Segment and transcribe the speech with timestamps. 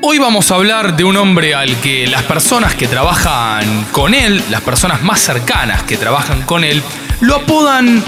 [0.00, 4.40] Hoy vamos a hablar de un hombre al que las personas que trabajan con él,
[4.48, 6.84] las personas más cercanas que trabajan con él,
[7.20, 8.04] lo apodan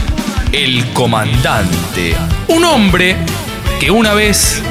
[0.53, 2.15] el comandante.
[2.47, 3.17] Un hombre
[3.81, 4.63] que una vez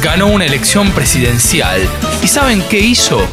[0.00, 1.80] ganó una elección presidencial.
[2.22, 3.26] ¿Y saben qué hizo?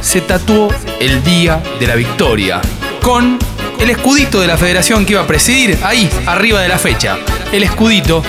[0.00, 0.68] Se tatuó
[0.98, 2.60] el día de la victoria
[3.00, 3.38] con
[3.78, 7.18] el escudito de la federación que iba a presidir ahí, arriba de la fecha.
[7.52, 8.24] El escudito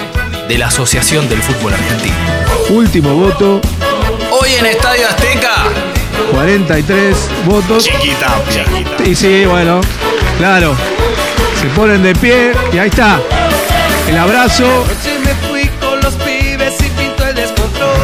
[0.48, 2.16] de la Asociación del Fútbol Argentino.
[2.70, 3.60] Último voto,
[4.46, 5.64] Hoy en Estadio Azteca,
[6.32, 7.84] 43 votos.
[7.84, 8.64] Chiquitapia.
[9.04, 9.82] Y sí, bueno,
[10.38, 10.76] claro.
[11.60, 13.20] Se ponen de pie y ahí está.
[14.08, 14.86] El abrazo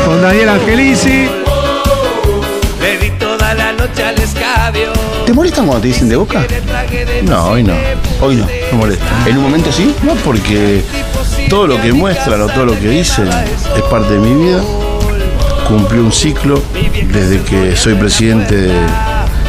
[0.03, 1.29] con Daniel Angelici.
[2.81, 4.93] Le di toda la noche al escabio.
[5.27, 6.43] ¿Te molestan cuando te dicen de boca?
[7.21, 7.75] No, hoy no.
[8.19, 9.05] Hoy no, no molesta.
[9.27, 10.81] En un momento sí, no, porque
[11.49, 14.63] todo lo que muestran o todo lo que dicen es parte de mi vida.
[15.67, 16.61] Cumplí un ciclo
[17.13, 18.73] desde que soy presidente de,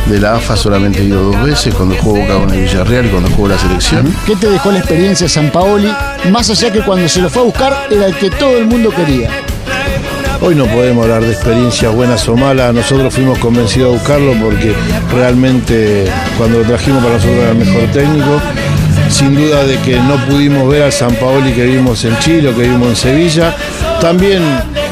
[0.07, 3.09] de la AFA, solamente he ido dos veces, cuando juego Boca con el Villarreal y
[3.09, 4.15] cuando juego la selección.
[4.27, 5.93] ¿Qué te dejó la experiencia de San Paoli?
[6.31, 8.91] Más allá que cuando se lo fue a buscar era el que todo el mundo
[8.91, 9.31] quería.
[10.41, 14.75] Hoy no podemos hablar de experiencias buenas o malas, nosotros fuimos convencidos a buscarlo porque
[15.13, 18.41] realmente cuando lo trajimos para nosotros era el mejor técnico.
[19.09, 22.57] Sin duda de que no pudimos ver al San Paoli que vimos en Chile o
[22.57, 23.55] que vimos en Sevilla.
[24.03, 24.43] También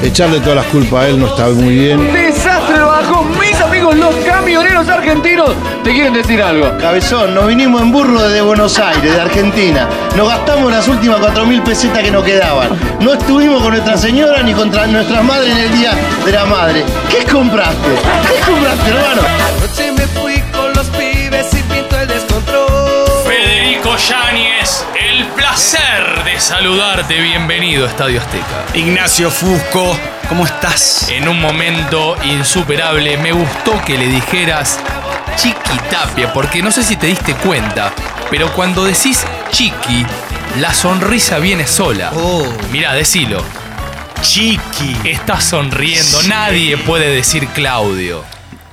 [0.04, 2.12] echarle todas las culpas a él no está muy bien.
[2.12, 3.24] Desastre lo bajó.
[3.40, 5.50] Mis amigos los camioneros argentinos
[5.82, 6.78] te quieren decir algo.
[6.78, 9.88] Cabezón, nos vinimos en burro desde Buenos Aires, de Argentina.
[10.16, 12.68] Nos gastamos las últimas 4.000 pesetas que nos quedaban.
[13.00, 15.92] No estuvimos con Nuestra Señora ni contra nuestras madres en el Día
[16.24, 16.84] de la Madre.
[17.10, 17.88] ¿Qué compraste?
[18.28, 19.22] ¿Qué compraste, hermano?
[19.58, 23.24] Anoche me fui con los pibes y pinto el descontrol.
[23.26, 24.49] Federico el
[25.50, 27.20] placer de saludarte.
[27.20, 28.66] Bienvenido a Estadio Azteca.
[28.72, 29.98] Ignacio Fusco,
[30.28, 31.08] ¿cómo estás?
[31.10, 34.78] En un momento insuperable, me gustó que le dijeras
[35.34, 37.92] Chiquitapia, porque no sé si te diste cuenta,
[38.30, 40.06] pero cuando decís Chiqui,
[40.60, 42.12] la sonrisa viene sola.
[42.14, 42.46] Oh.
[42.70, 43.42] Mirá, decilo.
[44.22, 44.96] Chiqui.
[45.02, 48.24] Estás sonriendo, nadie puede decir Claudio.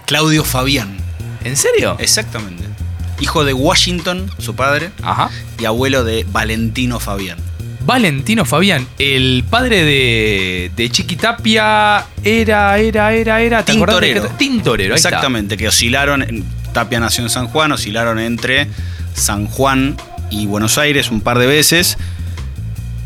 [0.06, 0.96] Claudio Fabián.
[1.44, 1.96] ¿En serio?
[1.98, 2.77] Exactamente.
[3.20, 5.30] Hijo de Washington, su padre, Ajá.
[5.60, 7.38] y abuelo de Valentino Fabián.
[7.82, 13.64] Valentino Fabián, el padre de, de Chiquitapia era, era, era, era.
[13.64, 14.36] ¿te acordás de Tintorero.
[14.38, 15.10] Tintorero, ahí está.
[15.10, 18.68] Exactamente, que oscilaron, Tapia nació en San Juan, oscilaron entre
[19.14, 19.96] San Juan
[20.30, 21.98] y Buenos Aires un par de veces.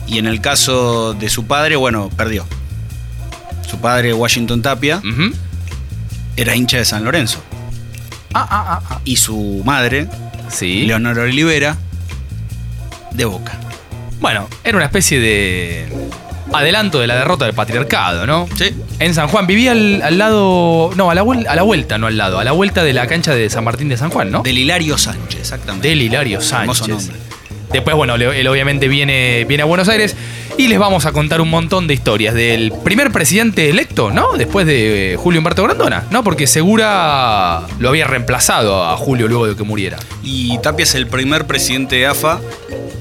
[0.08, 2.46] Y en el caso de su padre, bueno, perdió.
[3.70, 5.02] Su padre, Washington Tapia,
[6.36, 7.42] era hincha de San Lorenzo.
[8.34, 9.02] Ah, ah, ah, ah.
[9.06, 10.08] Y su madre,
[10.50, 10.86] Sí.
[10.86, 11.78] Leonor Olivera,
[13.12, 13.54] de Boca.
[14.20, 15.88] Bueno, era una especie de
[16.54, 18.48] adelanto de la derrota del patriarcado, ¿no?
[18.58, 18.76] Sí.
[19.00, 19.48] En San Juan.
[19.48, 20.92] Vivía al, al lado.
[20.96, 22.38] No, a la, a la vuelta, no al lado.
[22.40, 24.42] A la vuelta de la cancha de San Martín de San Juan, ¿no?
[24.44, 25.88] Del Hilario Sánchez, exactamente.
[25.88, 27.08] Del Hilario Hermoso Sánchez.
[27.08, 27.18] nombre.
[27.74, 30.16] Después, bueno, él obviamente viene, viene a Buenos Aires
[30.58, 34.34] y les vamos a contar un montón de historias del primer presidente electo, ¿no?
[34.38, 36.24] Después de eh, Julio Humberto Grandona, ¿no?
[36.24, 39.98] Porque Segura lo había reemplazado a Julio luego de que muriera.
[40.24, 42.42] Y Tapia es el primer presidente de AFA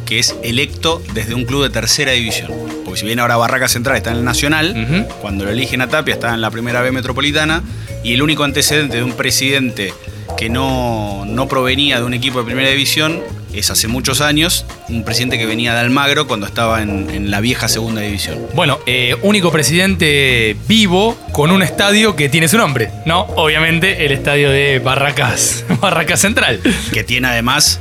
[0.07, 2.51] que es electo desde un club de tercera división.
[2.85, 6.15] Porque si bien ahora Barraca Central está en el Nacional, cuando lo eligen a Tapia
[6.15, 7.63] está en la primera B metropolitana
[8.03, 9.95] y el único antecedente de un presidente
[10.37, 13.21] que no, no provenía de un equipo de primera división
[13.53, 17.41] es hace muchos años un presidente que venía de Almagro cuando estaba en, en la
[17.41, 18.39] vieja segunda división.
[18.55, 23.23] Bueno, eh, único presidente vivo con un estadio que tiene su nombre, ¿no?
[23.37, 26.61] Obviamente el estadio de Barracas, Barracas Central.
[26.93, 27.81] Que tiene además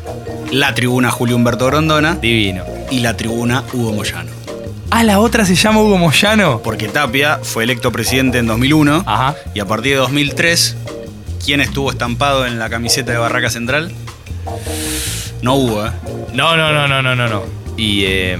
[0.52, 2.64] la tribuna Julio Humberto Grondona Divino.
[2.90, 4.32] y la tribuna Hugo Moyano.
[4.92, 6.62] Ah, la otra se llama Hugo Moyano.
[6.64, 9.36] Porque Tapia fue electo presidente en 2001 Ajá.
[9.54, 10.76] y a partir de 2003,
[11.44, 13.92] ¿quién estuvo estampado en la camiseta de Barraca Central?
[15.42, 15.92] No hubo, ¿eh?
[16.34, 17.44] No, no, no, no, no, no, no.
[17.78, 18.38] ¿Y eh,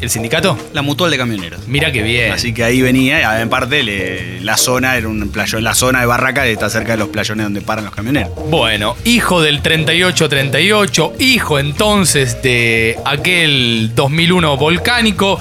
[0.00, 0.56] el sindicato?
[0.72, 1.66] La mutual de camioneros.
[1.66, 2.32] Mira qué bien.
[2.32, 6.06] Así que ahí venía, en parte le- la zona era un playón, la zona de
[6.06, 8.30] Barraca está cerca de los playones donde paran los camioneros.
[8.48, 15.40] Bueno, hijo del 38-38, hijo entonces de aquel 2001 volcánico.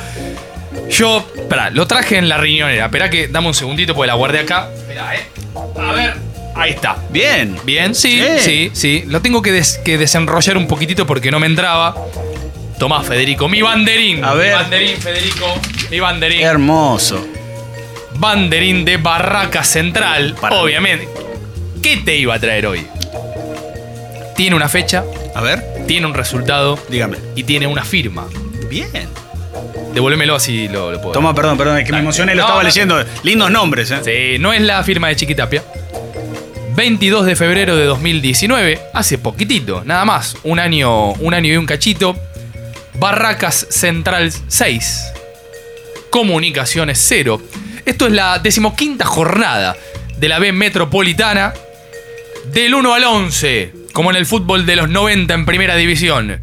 [0.89, 2.85] Yo, espera, lo traje en la riñonera.
[2.85, 4.69] Espera que dame un segundito porque la guardé acá.
[4.75, 5.19] Espera, eh.
[5.79, 6.15] A ver,
[6.59, 6.97] ahí está.
[7.09, 7.57] Bien.
[7.63, 8.69] Bien, sí, Sí.
[8.73, 9.03] sí.
[9.07, 11.95] Lo tengo que, des- que desenrollar un poquitito porque no me entraba.
[12.77, 14.23] Tomá, Federico, mi banderín.
[14.23, 14.49] A ver.
[14.55, 15.45] Mi banderín, Federico.
[15.91, 16.41] Mi banderín.
[16.41, 17.25] Hermoso.
[18.15, 21.07] banderín de Barraca Central, Para- obviamente.
[21.81, 22.85] ¿Qué te iba a traer hoy?
[24.35, 25.03] Tiene una fecha,
[25.35, 27.17] A ver, tiene un resultado dígame.
[27.35, 28.27] y tiene una firma
[28.69, 28.91] Bien.
[28.91, 29.07] de
[29.93, 31.13] devuélvemelo así lo, lo puedo.
[31.13, 32.03] Toma, perdón, perdón, es que me Dale.
[32.03, 32.67] emocioné, lo No, estaba no.
[32.67, 33.03] leyendo.
[33.23, 33.99] Lindos nombres, ¿eh?
[34.35, 35.63] Sí, no es la firma de Chiquitapia.
[36.79, 41.65] 22 de febrero de 2019, hace poquitito, nada más, un año, un año y un
[41.65, 42.15] cachito.
[42.93, 45.11] Barracas Central 6.
[46.09, 47.41] Comunicaciones 0.
[47.85, 49.75] Esto es la decimoquinta jornada
[50.19, 51.53] de la B Metropolitana.
[52.45, 56.41] Del 1 al 11, como en el fútbol de los 90 en primera división.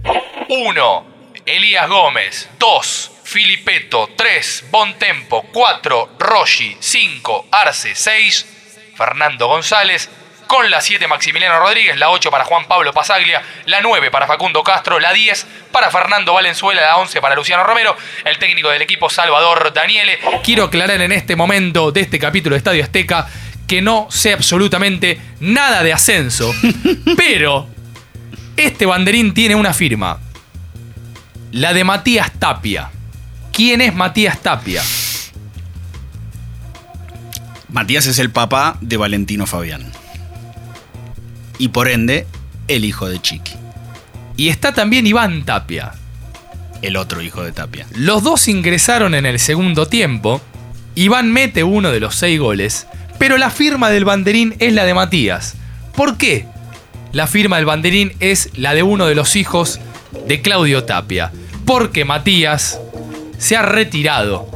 [0.51, 1.07] 1.
[1.47, 2.51] Elías Gómez.
[2.59, 3.11] 2.
[3.25, 4.11] Filipeto.
[4.15, 4.65] 3.
[4.71, 5.47] Bontempo.
[5.51, 6.11] 4.
[6.19, 6.77] Rossi.
[6.79, 7.47] 5.
[7.51, 7.95] Arce.
[7.95, 8.47] 6.
[8.99, 10.11] Fernando González.
[10.47, 14.63] Con la 7 Maximiliano Rodríguez, la 8 para Juan Pablo Pasaglia, la 9 para Facundo
[14.63, 19.11] Castro, la 10 para Fernando Valenzuela, la 11 para Luciano Romero, el técnico del equipo
[19.11, 20.19] Salvador Daniele.
[20.45, 23.27] Quiero aclarar en este momento de este capítulo de Estadio Azteca
[23.67, 26.53] que no sé absolutamente nada de ascenso,
[27.17, 27.69] pero
[28.57, 30.21] este banderín tiene una firma,
[31.53, 32.91] la de Matías Tapia.
[33.53, 34.83] ¿Quién es Matías Tapia?
[37.69, 39.96] Matías es el papá de Valentino Fabián.
[41.59, 42.27] Y por ende,
[42.69, 43.55] el hijo de Chiqui.
[44.37, 45.93] Y está también Iván Tapia.
[46.83, 47.87] El otro hijo de Tapia.
[47.95, 50.43] Los dos ingresaron en el segundo tiempo.
[50.95, 52.87] Iván mete uno de los seis goles,
[53.19, 55.55] pero la firma del banderín es la de Matías.
[55.95, 56.47] ¿Por qué?
[57.13, 59.81] La firma del banderín es la de uno de los hijos
[60.29, 61.33] de Claudio Tapia.
[61.65, 62.79] Porque Matías
[63.39, 64.49] se ha retirado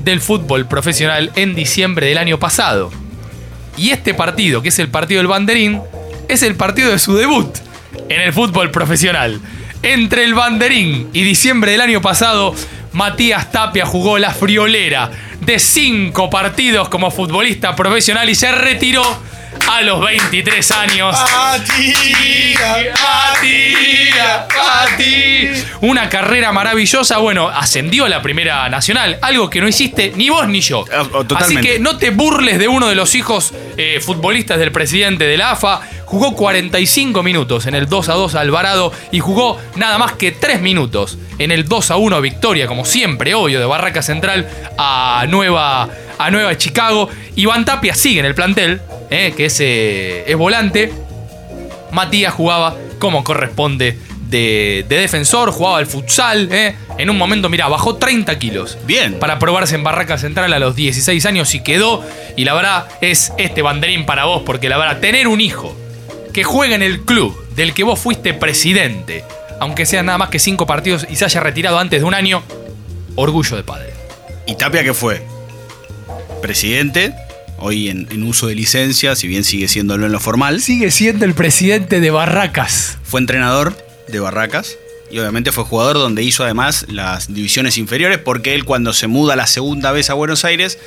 [0.00, 2.90] del fútbol profesional en diciembre del año pasado.
[3.76, 5.82] Y este partido, que es el partido del banderín,
[6.28, 7.56] es el partido de su debut
[8.08, 9.40] en el fútbol profesional.
[9.82, 12.54] Entre el banderín y diciembre del año pasado,
[12.92, 19.02] Matías Tapia jugó la friolera de cinco partidos como futbolista profesional y se retiró
[19.68, 21.16] a los 23 años.
[21.18, 22.86] Matías,
[24.56, 25.66] Matías.
[25.80, 27.18] Una carrera maravillosa.
[27.18, 30.84] Bueno, ascendió a la Primera Nacional, algo que no hiciste ni vos ni yo.
[30.92, 34.72] Ah, oh, Así que no te burles de uno de los hijos eh, futbolistas del
[34.72, 35.80] presidente de la AFA.
[36.06, 40.30] Jugó 45 minutos en el 2 a 2 a Alvarado y jugó nada más que
[40.30, 44.48] 3 minutos en el 2 a 1 victoria, como siempre, obvio, de Barraca Central
[44.78, 47.08] a Nueva, a Nueva Chicago.
[47.34, 48.80] Iván Tapia sigue en el plantel,
[49.10, 50.92] eh, que es, eh, es volante.
[51.90, 53.98] Matías jugaba como corresponde
[54.28, 56.48] de, de defensor, jugaba al futsal.
[56.52, 56.76] eh.
[56.98, 58.78] En un momento, mira, bajó 30 kilos.
[58.86, 59.18] Bien.
[59.18, 62.04] Para probarse en Barraca Central a los 16 años y quedó.
[62.36, 65.76] Y la verdad es este banderín para vos, porque la verdad, tener un hijo
[66.36, 69.24] que juega en el club del que vos fuiste presidente,
[69.58, 72.42] aunque sean nada más que 5 partidos y se haya retirado antes de un año,
[73.14, 73.94] orgullo de padre.
[74.46, 75.26] ¿Y Tapia qué fue?
[76.42, 77.14] Presidente,
[77.56, 80.60] hoy en, en uso de licencia, si bien sigue siéndolo en lo formal.
[80.60, 82.98] Sigue siendo el presidente de Barracas.
[83.02, 83.74] Fue entrenador
[84.06, 84.76] de Barracas
[85.10, 89.36] y obviamente fue jugador donde hizo además las divisiones inferiores porque él cuando se muda
[89.36, 90.78] la segunda vez a Buenos Aires,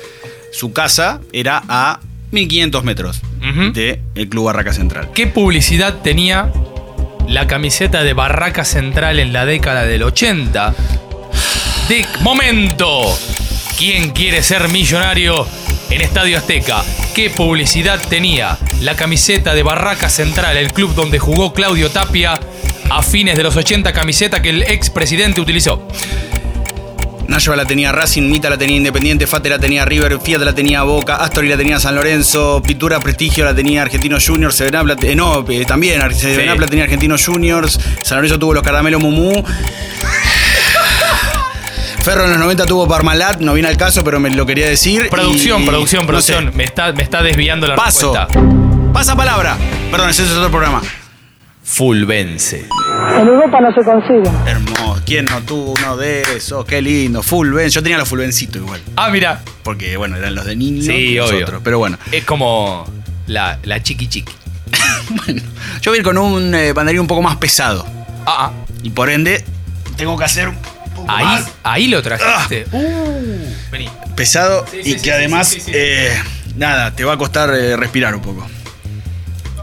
[0.52, 1.98] su casa era a
[2.30, 3.22] 1500 metros
[3.74, 5.10] del Club Barracas Central.
[5.14, 6.52] ¿Qué publicidad tenía
[7.28, 10.74] la camiseta de Barraca Central en la década del 80?
[11.88, 13.02] De momento,
[13.78, 15.46] ¿quién quiere ser millonario
[15.90, 16.84] en Estadio Azteca?
[17.14, 22.38] ¿Qué publicidad tenía la camiseta de Barraca Central, el club donde jugó Claudio Tapia
[22.88, 25.86] a fines de los 80, camiseta que el expresidente utilizó?
[27.30, 30.82] Nayva la tenía Racing, Mita la tenía Independiente, Fate la tenía River, Fiat la tenía
[30.82, 34.96] Boca, Astori la tenía San Lorenzo, Pintura Prestigio la tenía Argentinos Juniors, Seven Up la
[35.00, 36.58] eh, no, eh, también Ar- Seven Sí.
[36.58, 39.44] La tenía Argentinos Juniors, San Lorenzo tuvo los Caramelos Mumú.
[42.02, 45.08] Ferro en los 90 tuvo Parmalat, no viene al caso, pero me lo quería decir.
[45.10, 46.44] Producción, y- producción, no producción.
[46.50, 46.56] sé.
[46.56, 48.12] Me, está, me está desviando la Paso.
[48.14, 48.92] respuesta.
[48.92, 49.56] Pasa palabra.
[49.90, 50.80] Perdón, ese es otro programa.
[51.62, 52.66] Fulvense.
[53.20, 54.28] En Europa no se consigue.
[54.46, 54.89] Hermoso.
[55.10, 56.64] ¿Quién no tuvo uno de esos?
[56.64, 57.20] Qué lindo.
[57.20, 57.68] Full Ben.
[57.68, 58.80] Yo tenía los Full Bencito igual.
[58.94, 59.42] Ah, mira.
[59.64, 60.84] Porque, bueno, eran los de niños.
[60.86, 61.42] Sí, los obvio.
[61.46, 61.62] otros.
[61.64, 61.98] Pero bueno.
[62.12, 62.88] Es como
[63.26, 64.32] la, la chiqui chiqui.
[65.10, 65.42] Bueno,
[65.82, 67.84] yo voy a ir con un eh, banderín un poco más pesado.
[68.24, 68.52] Ah, ah.
[68.84, 69.44] Y por ende,
[69.96, 70.54] tengo que hacer un
[70.94, 72.66] poco Ahí, más ahí lo trajiste.
[72.70, 73.88] Uh, vení.
[74.14, 75.72] pesado Sí, y sí, que sí, además, sí, sí, sí.
[75.74, 76.12] eh,
[76.54, 78.48] nada, te va a costar eh, respirar un poco.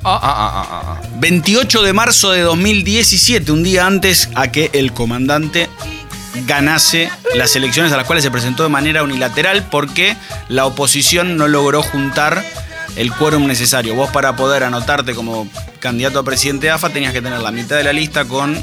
[0.10, 1.02] Ah, ah, ah, ah.
[1.20, 5.68] 28 de marzo de 2017, un día antes a que el comandante
[6.46, 10.16] ganase las elecciones a las cuales se presentó de manera unilateral porque
[10.48, 12.42] la oposición no logró juntar
[12.96, 13.96] el quórum necesario.
[13.96, 15.46] Vos para poder anotarte como
[15.82, 18.58] candidato a presidente de AFA tenías que tener la mitad de la lista con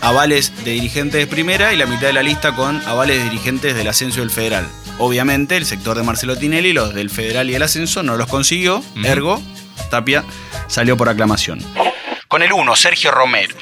[0.00, 3.74] avales de dirigentes de primera y la mitad de la lista con avales de dirigentes
[3.74, 4.66] del ascenso del federal.
[4.96, 8.82] Obviamente el sector de Marcelo Tinelli, los del federal y el ascenso no los consiguió,
[9.04, 9.42] ergo
[9.90, 10.24] Tapia
[10.70, 11.60] salió por aclamación.
[12.28, 13.54] Con el 1, Sergio Romero.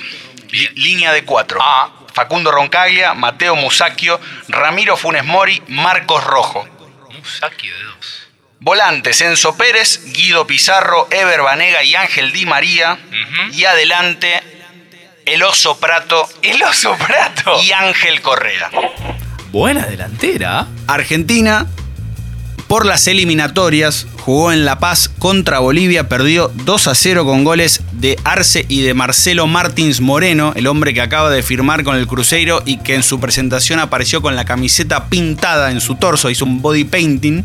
[0.75, 1.59] Línea de 4.
[1.61, 1.93] Ah.
[2.13, 6.67] Facundo Roncaglia, Mateo Musacchio, Ramiro Funes Mori, Marcos Rojo.
[7.17, 8.29] Musaki de dos.
[8.59, 12.99] Volantes, Enzo Pérez, Guido Pizarro, Ever Banega y Ángel Di María.
[13.53, 14.43] Y adelante,
[15.27, 16.29] el Oso Prato.
[16.43, 17.63] El oso prato.
[17.63, 18.69] Y Ángel Correa.
[19.53, 20.67] Buena delantera.
[20.89, 21.67] Argentina,
[22.69, 27.81] por las eliminatorias, jugó en La Paz contra Bolivia, perdió 2 a 0 con goles
[27.93, 32.07] de Arce y de Marcelo Martins Moreno, el hombre que acaba de firmar con el
[32.07, 36.45] Cruzeiro y que en su presentación apareció con la camiseta pintada en su torso, hizo
[36.45, 37.43] un body painting.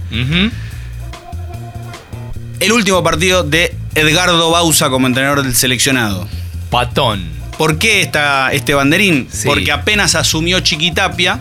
[2.59, 6.27] El último partido de Edgardo Bausa como entrenador del seleccionado.
[6.69, 7.29] Patón.
[7.57, 9.27] ¿Por qué está este banderín?
[9.31, 9.47] Sí.
[9.47, 11.39] Porque apenas asumió Chiquitapia,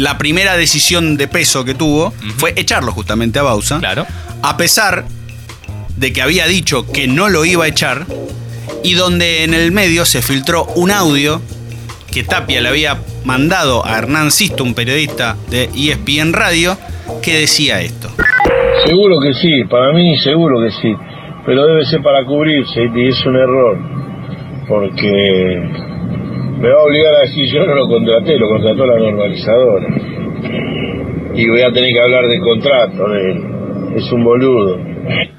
[0.00, 3.78] la primera decisión de peso que tuvo fue echarlo justamente a Bausa.
[3.80, 4.06] Claro.
[4.42, 5.04] A pesar
[5.96, 8.06] de que había dicho que no lo iba a echar
[8.82, 11.42] y donde en el medio se filtró un audio
[12.10, 16.78] que Tapia le había mandado a Hernán Sisto, un periodista de ESPN Radio,
[17.22, 18.10] que decía esto.
[18.86, 20.94] Seguro que sí, para mí seguro que sí,
[21.44, 23.78] pero debe ser para cubrirse y es un error,
[24.66, 25.89] porque
[26.60, 29.88] me va a obligar a decir yo no lo contraté, lo contrató la normalizadora.
[31.34, 33.44] Y voy a tener que hablar contrato de él,
[33.96, 34.78] es un boludo.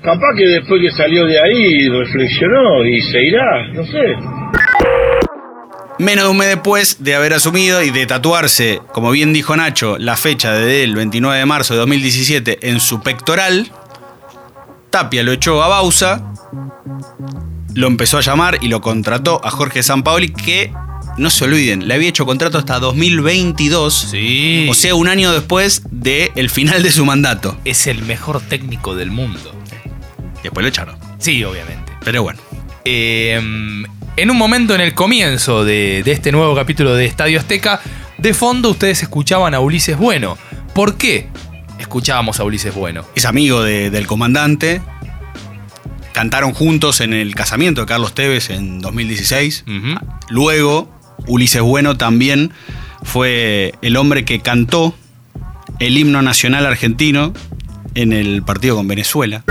[0.02, 4.16] Capaz que después que salió de ahí reflexionó y se irá, no sé.
[6.00, 9.98] Menos de un mes después de haber asumido y de tatuarse, como bien dijo Nacho,
[10.00, 13.68] la fecha de el 29 de marzo de 2017 en su pectoral,
[14.90, 16.34] Tapia lo echó a Bausa,
[17.76, 20.72] lo empezó a llamar y lo contrató a Jorge Sampaoli, que
[21.18, 24.68] no se olviden, le había hecho contrato hasta 2022, Sí.
[24.70, 27.58] o sea, un año después del final de su mandato.
[27.66, 29.54] es el mejor técnico del mundo.
[30.44, 30.96] Después lo echaron.
[31.20, 31.92] Sí, obviamente.
[32.04, 32.40] Pero bueno.
[32.86, 33.36] Eh,
[34.18, 37.80] en un momento en el comienzo de, de este nuevo capítulo de Estadio Azteca,
[38.18, 40.38] de fondo ustedes escuchaban a Ulises Bueno.
[40.74, 41.28] ¿Por qué
[41.80, 43.06] escuchábamos a Ulises Bueno?
[43.16, 44.82] es amigo de- del comandante.
[46.14, 49.64] Cantaron juntos en el casamiento de Carlos Tevez en 2016.
[49.68, 49.96] Ujú.
[50.30, 50.92] Luego,
[51.28, 52.52] Ulises Bueno también
[53.04, 54.96] fue el hombre que cantó
[55.80, 57.34] el himno nacional argentino
[57.96, 59.44] en el partido con Venezuela.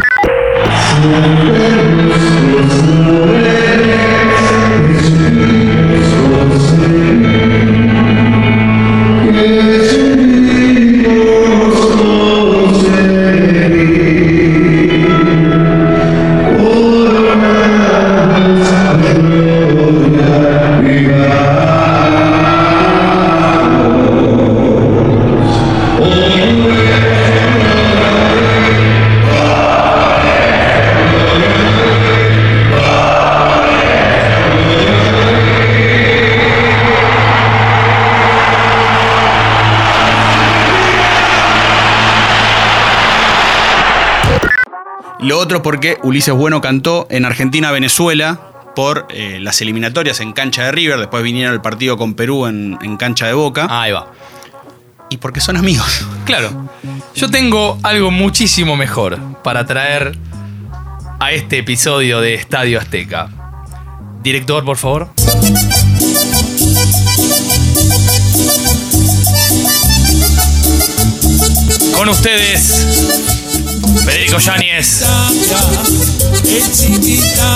[45.22, 48.40] Lo otro porque Ulises Bueno cantó en Argentina-Venezuela
[48.74, 52.78] por eh, las eliminatorias en cancha de River, después vinieron el partido con Perú en,
[52.82, 54.12] en cancha de Boca, Ahí va.
[55.10, 56.06] y porque son amigos.
[56.24, 56.68] Claro.
[57.14, 60.16] Yo tengo algo muchísimo mejor para traer
[61.18, 63.28] a este episodio de Estadio Azteca.
[64.22, 65.10] Director, por favor.
[71.94, 73.09] Con ustedes,
[74.04, 75.02] Federico Yáñez.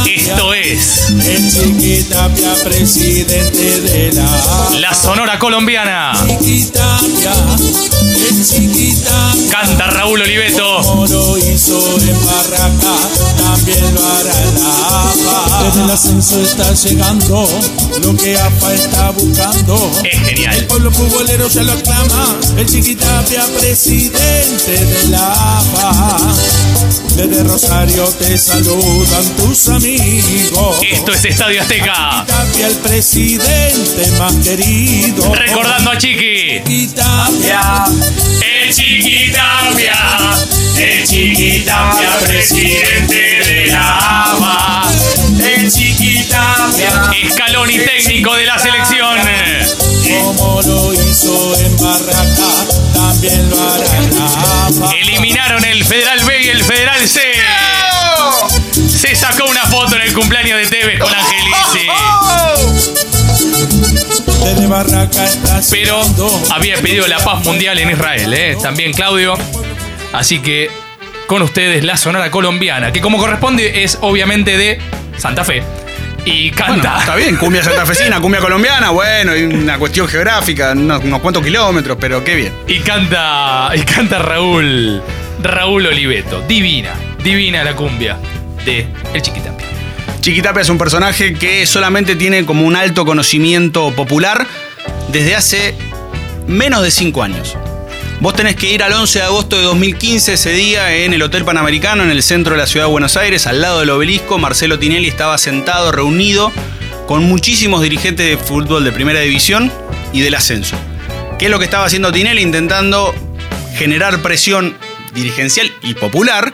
[0.07, 1.13] Esto es
[2.65, 6.13] presidente de la la Sonora Colombiana.
[8.25, 11.07] Chiquitapia, el chiquitapia, Canta Raúl Oliveto.
[11.07, 12.97] lo hizo en Barraca,
[13.37, 14.71] también lo hará en la
[15.11, 15.65] APA.
[15.65, 17.49] Desde el ascenso está llegando,
[18.03, 19.91] lo que APA está buscando.
[20.05, 20.57] Es genial.
[20.57, 26.35] El pueblo futbolero ya lo aclama, el chiquitapia, presidente de la APA.
[27.17, 30.77] Desde Rosario te saludan tus amigos.
[30.83, 32.25] Esto es Estadio Azteca.
[32.27, 35.33] Tapia, el presidente más querido.
[35.33, 36.63] Recordando a Chiqui.
[36.65, 37.85] Chiquitapia,
[38.43, 39.95] El Chiquitapia,
[40.79, 44.83] el Chiquitapia, presidente de la ABA.
[45.45, 49.17] el Chiquitapia, Escalón y técnico de la selección.
[50.23, 54.27] como lo hizo en Barraca, también lo hará en la
[54.67, 54.91] APA.
[55.01, 57.21] Eliminaron el Federal B y el Federal C.
[58.89, 61.89] Se sacó una foto en el cumpleaños de Tevez con Angelici.
[64.45, 65.27] Desde Barraca
[65.71, 66.01] Pero
[66.51, 68.57] había pedido la paz mundial en Israel, ¿eh?
[68.63, 69.35] También Claudio.
[70.13, 70.71] Así que
[71.27, 74.79] con ustedes la sonora colombiana, que como corresponde es obviamente de
[75.17, 75.63] Santa Fe.
[76.27, 76.99] Y Bueno, canta.
[77.01, 82.25] está bien, cumbia santafesina, cumbia colombiana, bueno, una cuestión geográfica, unos, unos cuantos kilómetros, pero
[82.25, 82.53] qué bien.
[82.67, 83.71] Y canta.
[83.75, 85.03] Y canta Raúl.
[85.43, 86.41] Raúl Oliveto.
[86.49, 86.93] Divina.
[87.23, 88.17] Divina la cumbia
[88.65, 89.67] de El Chiquitapia.
[90.21, 94.47] Chiquitapia es un personaje que solamente tiene como un alto conocimiento popular
[95.09, 95.75] desde hace
[96.47, 97.57] menos de 5 años.
[98.21, 101.45] Vos tenés que ir al 11 de agosto de 2015, ese día, en el Hotel
[101.45, 104.39] Panamericano, en el centro de la ciudad de Buenos Aires, al lado del obelisco.
[104.39, 106.53] Marcelo Tinelli estaba sentado, reunido
[107.07, 109.71] con muchísimos dirigentes de fútbol de primera división
[110.13, 110.77] y del ascenso.
[111.39, 112.41] ¿Qué es lo que estaba haciendo Tinelli?
[112.41, 113.15] Intentando
[113.77, 114.77] generar presión
[115.13, 116.53] dirigencial y popular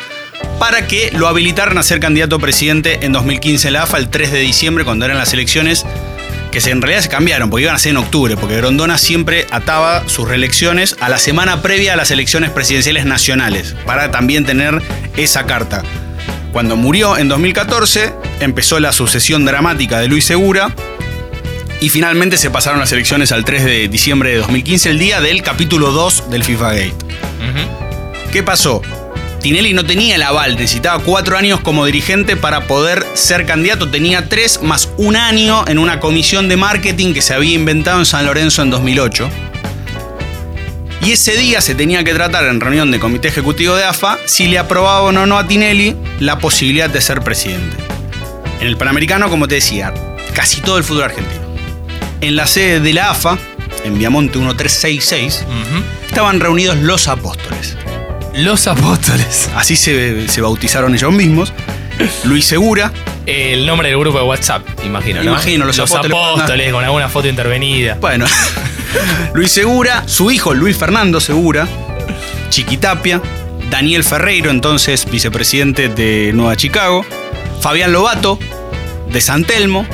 [0.58, 4.08] para que lo habilitaran a ser candidato a presidente en 2015 en la AFA, el
[4.08, 5.86] 3 de diciembre, cuando eran las elecciones
[6.50, 9.46] que se, en realidad se cambiaron, porque iban a ser en octubre, porque Grondona siempre
[9.50, 14.82] ataba sus reelecciones a la semana previa a las elecciones presidenciales nacionales, para también tener
[15.16, 15.82] esa carta.
[16.52, 20.74] Cuando murió en 2014, empezó la sucesión dramática de Luis Segura,
[21.80, 25.42] y finalmente se pasaron las elecciones al 3 de diciembre de 2015, el día del
[25.42, 26.94] capítulo 2 del FIFA Gate.
[28.32, 28.82] ¿Qué pasó?
[29.40, 33.90] Tinelli no tenía el aval, necesitaba cuatro años como dirigente para poder ser candidato.
[33.90, 38.06] Tenía tres más un año en una comisión de marketing que se había inventado en
[38.06, 39.30] San Lorenzo en 2008.
[41.02, 44.46] Y ese día se tenía que tratar en reunión de comité ejecutivo de AFA si
[44.46, 47.78] le aprobaban o no a Tinelli la posibilidad de ser presidente.
[48.60, 49.94] En el Panamericano, como te decía,
[50.34, 51.40] casi todo el fútbol argentino.
[52.20, 53.38] En la sede de la AFA,
[53.84, 55.46] en Viamonte 1366,
[56.06, 57.78] estaban reunidos los apóstoles.
[58.34, 59.50] Los apóstoles.
[59.54, 61.52] Así se, se bautizaron ellos mismos.
[62.24, 62.92] Luis Segura,
[63.26, 65.32] El nombre del grupo de WhatsApp, imagino, ¿no?
[65.32, 66.10] Imagino, los apóstoles.
[66.16, 67.98] apóstoles con alguna foto intervenida.
[68.00, 68.24] bueno,
[69.34, 71.68] Luis Segura, su hijo Luis Fernando Segura,
[72.48, 73.20] Chiquitapia,
[73.70, 77.04] Daniel Ferreiro, entonces vicepresidente de Nueva Chicago,
[77.60, 78.38] Fabián Lobato,
[79.12, 79.86] de San Telmo,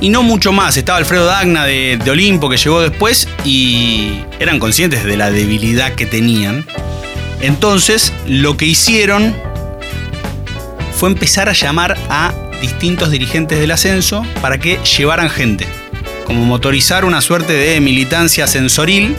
[0.00, 0.76] y no mucho más.
[0.76, 5.94] Estaba Alfredo Dagna de, de Olimpo que llegó después y eran conscientes de la debilidad
[5.94, 6.64] que tenían.
[7.40, 9.34] Entonces, lo que hicieron
[10.92, 15.66] fue empezar a llamar a distintos dirigentes del ascenso para que llevaran gente.
[16.24, 19.16] Como motorizar una suerte de militancia ascensoril,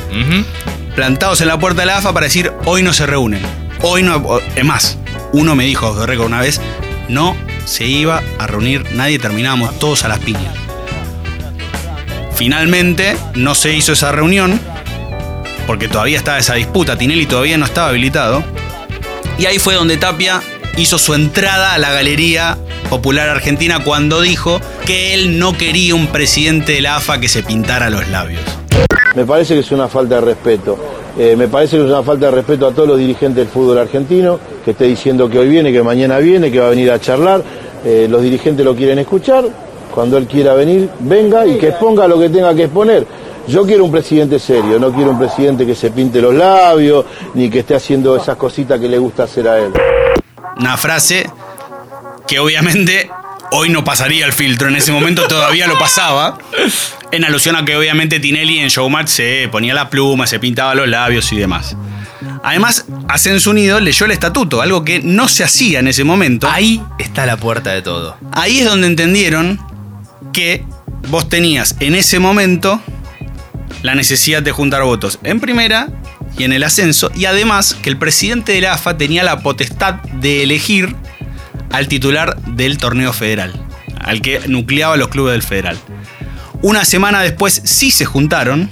[0.95, 3.41] plantados en la puerta de la AFA para decir, hoy no se reúnen.
[3.82, 4.39] Hoy no...
[4.56, 4.97] Es más,
[5.32, 6.60] uno me dijo de récord una vez,
[7.08, 10.68] no se iba a reunir nadie, terminábamos todos a las piñas.
[12.39, 14.62] Finalmente no se hizo esa reunión
[15.67, 18.41] porque todavía estaba esa disputa, Tinelli todavía no estaba habilitado.
[19.38, 20.39] Y ahí fue donde Tapia
[20.78, 22.58] hizo su entrada a la Galería
[22.89, 27.43] Popular Argentina cuando dijo que él no quería un presidente de la AFA que se
[27.43, 28.39] pintara los labios.
[29.17, 30.78] Me parece que es una falta de respeto.
[31.19, 33.80] Eh, me parece que es una falta de respeto a todos los dirigentes del fútbol
[33.80, 37.02] argentino, que esté diciendo que hoy viene, que mañana viene, que va a venir a
[37.02, 37.43] charlar.
[37.84, 39.43] Eh, los dirigentes lo quieren escuchar.
[39.93, 43.06] Cuando él quiera venir, venga y que exponga lo que tenga que exponer.
[43.47, 47.49] Yo quiero un presidente serio, no quiero un presidente que se pinte los labios, ni
[47.49, 49.73] que esté haciendo esas cositas que le gusta hacer a él.
[50.58, 51.28] Una frase
[52.28, 53.10] que obviamente
[53.52, 56.38] hoy no pasaría el filtro, en ese momento todavía lo pasaba,
[57.12, 60.88] en alusión a que obviamente Tinelli en Showmatch se ponía la pluma, se pintaba los
[60.88, 61.75] labios y demás.
[62.43, 66.47] Además, Ascenso Unido leyó el estatuto, algo que no se hacía en ese momento.
[66.49, 68.15] Ahí está la puerta de todo.
[68.32, 69.60] Ahí es donde entendieron
[70.34, 70.63] que
[71.10, 72.82] vos tenías en ese momento
[73.82, 75.89] la necesidad de juntar votos en primera
[76.38, 79.95] y en el ascenso, y además que el presidente de la AFA tenía la potestad
[79.95, 80.95] de elegir
[81.71, 83.53] al titular del torneo federal,
[83.99, 85.77] al que nucleaba los clubes del federal.
[86.62, 88.69] Una semana después sí se juntaron,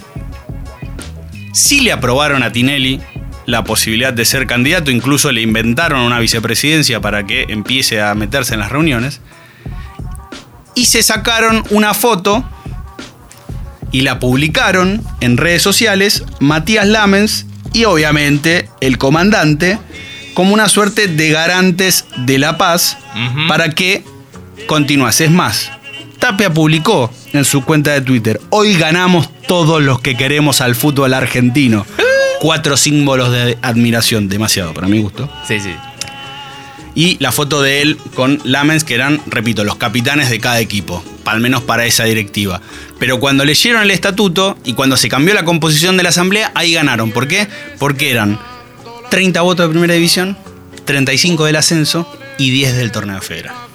[1.53, 3.01] sí le aprobaron a Tinelli
[3.45, 8.53] la posibilidad de ser candidato, incluso le inventaron una vicepresidencia para que empiece a meterse
[8.53, 9.21] en las reuniones,
[10.77, 12.45] y se sacaron una foto
[13.91, 19.79] y la publicaron en redes sociales Matías Lamens y obviamente el comandante
[20.35, 22.99] como una suerte de garantes de la paz
[23.47, 24.03] para que
[24.67, 25.25] continuase.
[25.25, 25.71] Es más,
[26.19, 31.15] Tapia publicó en su cuenta de Twitter, hoy ganamos todos los que queremos al fútbol
[31.15, 31.87] argentino.
[32.39, 35.27] Cuatro símbolos de admiración, demasiado para mi gusto.
[35.47, 35.71] Sí, sí.
[36.97, 41.03] Y la foto de él con Lamens, que eran, repito, los capitanes de cada equipo,
[41.25, 42.60] al menos para esa directiva.
[42.97, 46.73] Pero cuando leyeron el estatuto y cuando se cambió la composición de la asamblea, ahí
[46.73, 47.12] ganaron.
[47.12, 47.47] ¿Por qué?
[47.77, 48.39] Porque eran
[49.12, 50.39] 30 votos de primera división,
[50.86, 53.66] 35 del ascenso y 10 del torneo federal.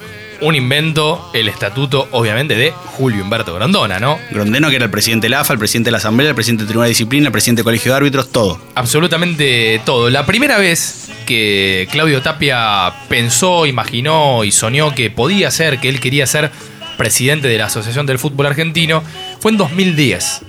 [0.43, 4.19] Un invento, el estatuto, obviamente, de Julio Humberto Grondona, ¿no?
[4.29, 6.63] Grondeno, que era el presidente de la AFA, el presidente de la Asamblea, el presidente
[6.63, 8.59] del Tribunal de Disciplina, el presidente del Colegio de Árbitros, todo.
[8.75, 10.09] Absolutamente todo.
[10.09, 16.01] La primera vez que Claudio Tapia pensó, imaginó y soñó que podía ser, que él
[16.01, 16.51] quería ser
[16.97, 19.01] presidente de la Asociación del Fútbol Argentino,
[19.39, 20.41] fue en 2010.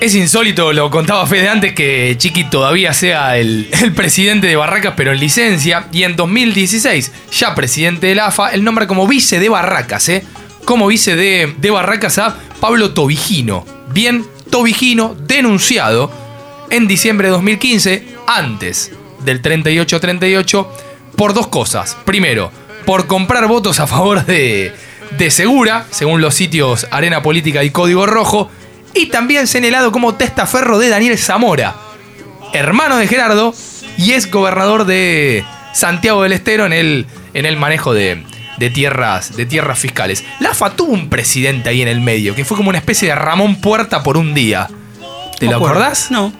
[0.00, 4.94] Es insólito, lo contaba Fede antes, que Chiqui todavía sea el, el presidente de Barracas,
[4.96, 5.88] pero en licencia.
[5.90, 10.24] Y en 2016, ya presidente de la AFA, él nombra como vice de Barracas, ¿eh?
[10.64, 13.66] Como vice de, de Barracas a Pablo Tobigino.
[13.92, 16.12] Bien, Tobigino denunciado
[16.70, 18.92] en diciembre de 2015, antes
[19.24, 20.66] del 38-38,
[21.16, 21.96] por dos cosas.
[22.04, 22.52] Primero,
[22.86, 24.72] por comprar votos a favor de,
[25.18, 28.48] de Segura, según los sitios Arena Política y Código Rojo,
[28.98, 31.74] y también señalado como testaferro de Daniel Zamora,
[32.52, 33.54] hermano de Gerardo
[33.96, 38.24] y es gobernador de Santiago del Estero en el, en el manejo de,
[38.58, 40.24] de tierras, de tierras fiscales.
[40.40, 43.14] La AFA tuvo un presidente ahí en el medio, que fue como una especie de
[43.14, 44.68] Ramón Puerta por un día.
[45.38, 45.76] ¿Te No lo acuerdo.
[45.80, 46.10] acordás?
[46.10, 46.32] No.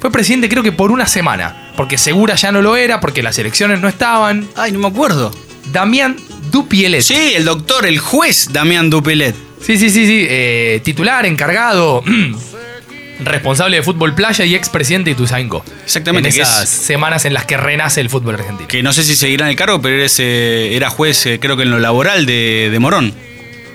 [0.00, 3.38] Fue presidente creo que por una semana, porque Segura ya no lo era, porque las
[3.38, 4.46] elecciones no estaban.
[4.54, 5.32] Ay, no me acuerdo.
[5.72, 6.16] Damián
[6.50, 7.02] Dupielet.
[7.02, 9.34] Sí, el doctor, el juez Damián Dupelet.
[9.60, 10.26] Sí, sí, sí, sí.
[10.28, 12.02] eh, titular, encargado,
[13.20, 15.64] responsable de fútbol playa y expresidente de Ituzaingó.
[15.84, 18.68] Exactamente, En que esas es- semanas en las que renace el fútbol argentino.
[18.68, 21.56] Que no sé si seguirá en el cargo, pero eres, eh, era juez, eh, creo
[21.56, 23.14] que en lo laboral de, de Morón.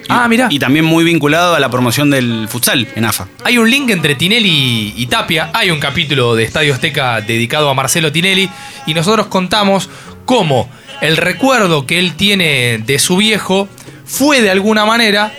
[0.10, 0.48] Ah, mira.
[0.50, 3.28] Y también muy vinculado a la promoción del futsal en AFA.
[3.46, 5.52] Hay un link entre Tinelli y Tapia.
[5.54, 8.50] Hay un capítulo de Estadio Azteca dedicado a Marcelo Tinelli.
[8.88, 9.90] Y nosotros contamos
[10.26, 13.70] cómo el recuerdo que él tiene de su viejo
[14.06, 15.32] fue de alguna manera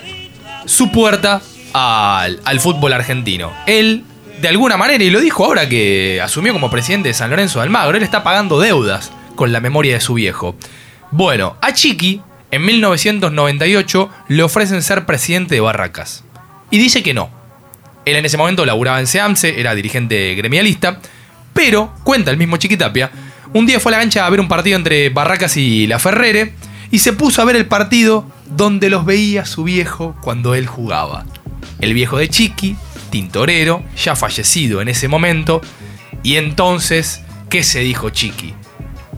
[0.67, 1.41] su puerta
[1.73, 3.53] al, al fútbol argentino.
[3.67, 4.05] Él,
[4.41, 7.65] de alguna manera, y lo dijo ahora que asumió como presidente de San Lorenzo de
[7.65, 10.57] Almagro, él está pagando deudas con la memoria de su viejo.
[11.11, 12.21] Bueno, a Chiqui,
[12.51, 16.25] en 1998, le ofrecen ser presidente de Barracas.
[16.71, 17.31] Y dice que no.
[18.05, 20.99] Él en ese momento laburaba en Seamse, era dirigente gremialista,
[21.53, 23.11] pero, cuenta el mismo Chiquitapia,
[23.53, 26.55] un día fue a la cancha a ver un partido entre Barracas y La Ferrere
[26.91, 31.25] y se puso a ver el partido donde los veía su viejo cuando él jugaba.
[31.81, 32.77] El viejo de Chiqui,
[33.11, 35.61] tintorero, ya fallecido en ese momento,
[36.23, 38.55] y entonces, ¿qué se dijo Chiqui?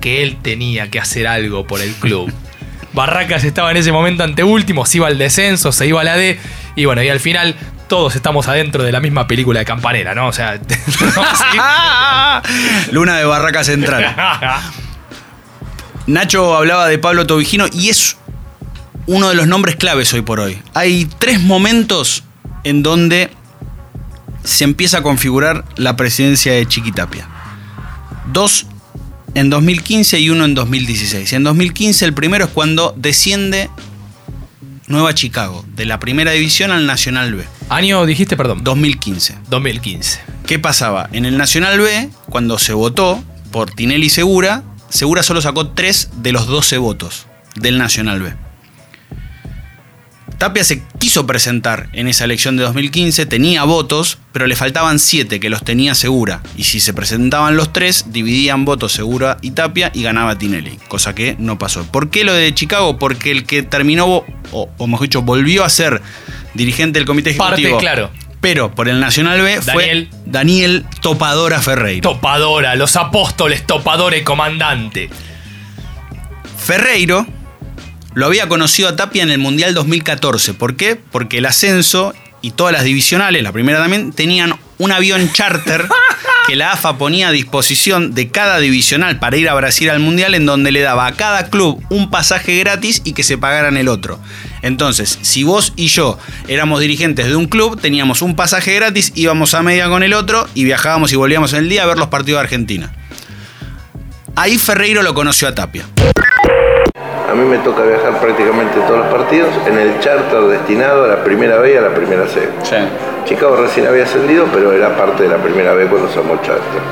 [0.01, 2.33] Que él tenía que hacer algo por el club.
[2.93, 6.17] Barracas estaba en ese momento ante último, se iba al descenso, se iba a la
[6.17, 6.39] D,
[6.77, 7.57] y bueno, y al final
[7.89, 10.29] todos estamos adentro de la misma película de Campanera, ¿no?
[10.29, 10.61] O sea,
[12.93, 14.15] Luna de Barraca Central.
[16.07, 18.17] Nacho hablaba de Pablo Tobigino y es
[19.07, 20.59] uno de los nombres claves hoy por hoy.
[20.75, 22.25] Hay tres momentos
[22.65, 23.31] en donde
[24.45, 27.29] se empieza a configurar la presidencia de Chiquitapia.
[28.33, 28.67] Dos
[29.35, 31.33] en 2015 y uno en 2016.
[31.33, 33.71] En 2015 el primero es cuando desciende
[34.87, 37.45] Nueva Chicago, de la primera división al Nacional B.
[37.71, 38.63] Año dijiste, perdón.
[38.63, 39.39] 2015.
[39.49, 40.21] 2015.
[40.47, 41.09] ¿Qué pasaba?
[41.13, 46.33] En el Nacional B, cuando se votó por Tinelli Segura, Segura solo sacó 3 de
[46.33, 48.44] los 12 votos del Nacional B.
[50.39, 55.41] Tapia se quiso presentar en esa elección de 2015, tenía votos, pero le faltaban 7
[55.41, 56.43] que los tenía Segura.
[56.57, 61.15] Y si se presentaban los 3, dividían votos Segura y Tapia y ganaba Tinelli, cosa
[61.15, 61.85] que no pasó.
[61.85, 62.99] ¿Por qué lo de Chicago?
[62.99, 66.03] Porque el que terminó, o, o mejor dicho, volvió a ser
[66.55, 67.79] dirigente del comité Parte, ejecutivo.
[67.79, 68.11] claro.
[68.41, 70.09] Pero por el Nacional B Daniel.
[70.11, 72.03] fue Daniel Topadora Ferreiro.
[72.11, 75.09] Topadora, los apóstoles, topadora y comandante.
[76.59, 77.27] Ferreiro
[78.15, 80.55] lo había conocido a Tapia en el Mundial 2014.
[80.55, 80.97] ¿Por qué?
[80.97, 85.89] Porque el ascenso y todas las divisionales, la primera también, tenían un avión charter
[86.47, 90.35] que la AFA ponía a disposición de cada divisional para ir a Brasil al Mundial,
[90.35, 93.89] en donde le daba a cada club un pasaje gratis y que se pagaran el
[93.89, 94.21] otro.
[94.63, 99.55] Entonces, si vos y yo éramos dirigentes de un club, teníamos un pasaje gratis, íbamos
[99.55, 102.09] a media con el otro y viajábamos y volvíamos en el día a ver los
[102.09, 102.93] partidos de Argentina.
[104.37, 105.87] Ahí Ferreiro lo conoció a Tapia.
[107.31, 111.25] A mí me toca viajar prácticamente todos los partidos en el charter destinado a la
[111.25, 112.49] primera B y a la primera C.
[113.25, 116.83] Chicago recién había ascendido, pero era parte de la primera B cuando el charter.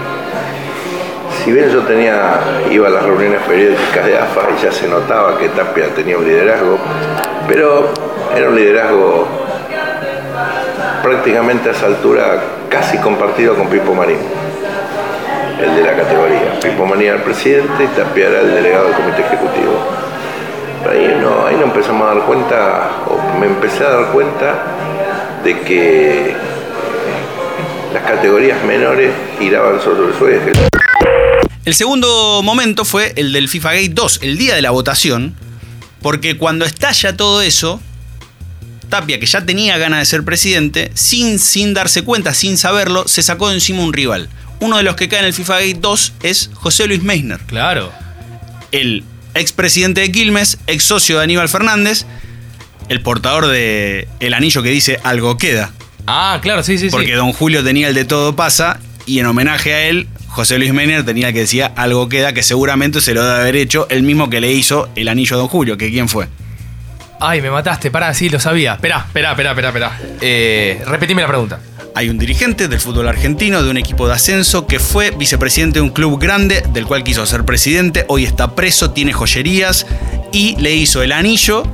[1.45, 2.40] Si bien yo tenía,
[2.71, 6.25] iba a las reuniones periódicas de AFA y ya se notaba que Tapia tenía un
[6.25, 6.79] liderazgo,
[7.47, 7.90] pero
[8.35, 9.27] era un liderazgo
[11.03, 12.40] prácticamente a esa altura
[12.71, 14.18] casi compartido con Pipo Marín,
[15.61, 16.59] el de la categoría.
[16.62, 19.75] Pipo Marín era el presidente y Tapia era el delegado del comité ejecutivo.
[20.88, 25.61] Ahí no, ahí no empezamos a dar cuenta, o me empecé a dar cuenta de
[25.61, 26.35] que
[27.92, 30.53] las categorías menores giraban sobre su eje.
[31.64, 35.35] El segundo momento fue el del FIFA Gate 2, el día de la votación,
[36.01, 37.81] Porque cuando estalla todo eso,
[38.88, 43.23] Tapia, que ya tenía ganas de ser presidente, sin, sin darse cuenta, sin saberlo, se
[43.23, 44.29] sacó de encima un rival.
[44.59, 47.38] Uno de los que cae en el FIFA Gate 2 es José Luis Meissner.
[47.47, 47.92] Claro.
[48.73, 52.07] El expresidente de Quilmes, ex socio de Aníbal Fernández,
[52.88, 55.73] el portador de el anillo que dice algo queda.
[56.07, 57.12] Ah, claro, sí, sí, Porque sí.
[57.12, 61.05] don Julio tenía el de todo pasa y en homenaje a él, José Luis Meissner
[61.05, 64.29] tenía el que decía algo queda, que seguramente se lo debe haber hecho el mismo
[64.31, 66.29] que le hizo el anillo a don Julio, que quién fue.
[67.21, 67.90] Ay, me mataste.
[67.92, 68.75] Pará, sí, lo sabía.
[68.75, 70.01] Esperá, esperá, esperá, esperá, esperá.
[70.21, 71.61] Eh, repetime la pregunta.
[71.95, 75.83] Hay un dirigente del fútbol argentino de un equipo de ascenso que fue vicepresidente de
[75.83, 79.87] un club grande del cual quiso ser presidente, hoy está preso, tiene joyerías
[80.33, 81.65] y le hizo el anillo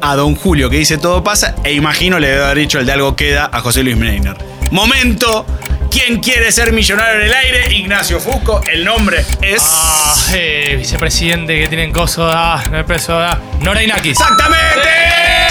[0.00, 2.92] a don Julio que dice todo pasa e imagino le debe haber dicho el de
[2.92, 4.36] algo queda a José Luis Meiner.
[4.70, 5.46] Momento,
[5.90, 7.74] ¿quién quiere ser millonario en el aire?
[7.74, 9.62] Ignacio Fusco, el nombre es...
[9.68, 13.36] Ah, eh, vicepresidente que tienen coso, ah, no es preso, ah.
[13.60, 14.12] Norainakis.
[14.12, 15.41] ¡Exactamente!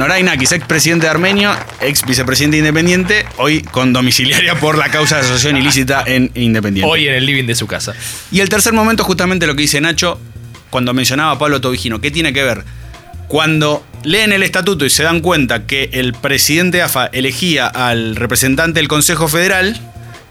[0.00, 5.20] Norainakis, ex presidente de Armenio, ex vicepresidente independiente, hoy con domiciliaria por la causa de
[5.20, 6.90] asociación ilícita en Independiente.
[6.90, 7.92] Hoy en el living de su casa.
[8.32, 10.18] Y el tercer momento, justamente lo que dice Nacho
[10.70, 12.00] cuando mencionaba a Pablo Tobigino.
[12.00, 12.64] ¿Qué tiene que ver?
[13.28, 18.16] Cuando leen el estatuto y se dan cuenta que el presidente de AFA elegía al
[18.16, 19.78] representante del Consejo Federal,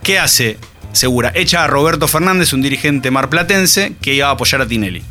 [0.02, 0.58] ¿qué hace?
[0.94, 5.04] Segura, echa a Roberto Fernández, un dirigente marplatense, que iba a apoyar a Tinelli.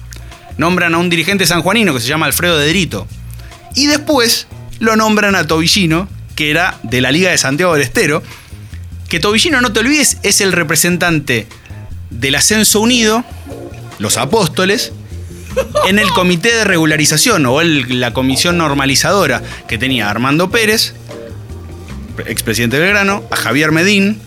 [0.56, 3.06] Nombran a un dirigente sanjuanino que se llama Alfredo Dedrito.
[3.74, 4.46] Y después
[4.78, 8.22] lo nombran a Tobillino, que era de la Liga de Santiago del Estero.
[9.08, 11.46] Que Tobillino, no te olvides, es el representante
[12.10, 13.24] del Ascenso Unido,
[13.98, 14.92] los Apóstoles,
[15.88, 20.94] en el comité de regularización o el- la comisión normalizadora que tenía a Armando Pérez,
[22.26, 24.20] expresidente de Belgrano, a Javier Medín,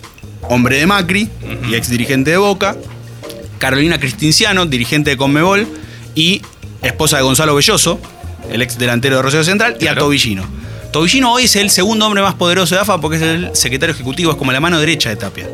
[0.43, 1.29] hombre de Macri
[1.69, 2.75] y ex dirigente de Boca,
[3.59, 5.67] Carolina Cristinciano, dirigente de Conmebol
[6.15, 6.41] y
[6.81, 7.99] esposa de Gonzalo Belloso,
[8.51, 10.45] el ex delantero de Rosario Central, y a Tobillino.
[10.91, 14.31] Tobillino hoy es el segundo hombre más poderoso de AFA porque es el secretario ejecutivo,
[14.31, 15.49] es como la mano derecha de Tapia.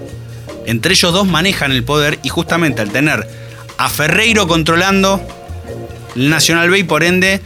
[0.65, 3.27] Entre ellos dos manejan el poder y justamente al tener
[3.77, 5.21] a Ferreiro controlando
[6.15, 7.39] el Nacional B y por ende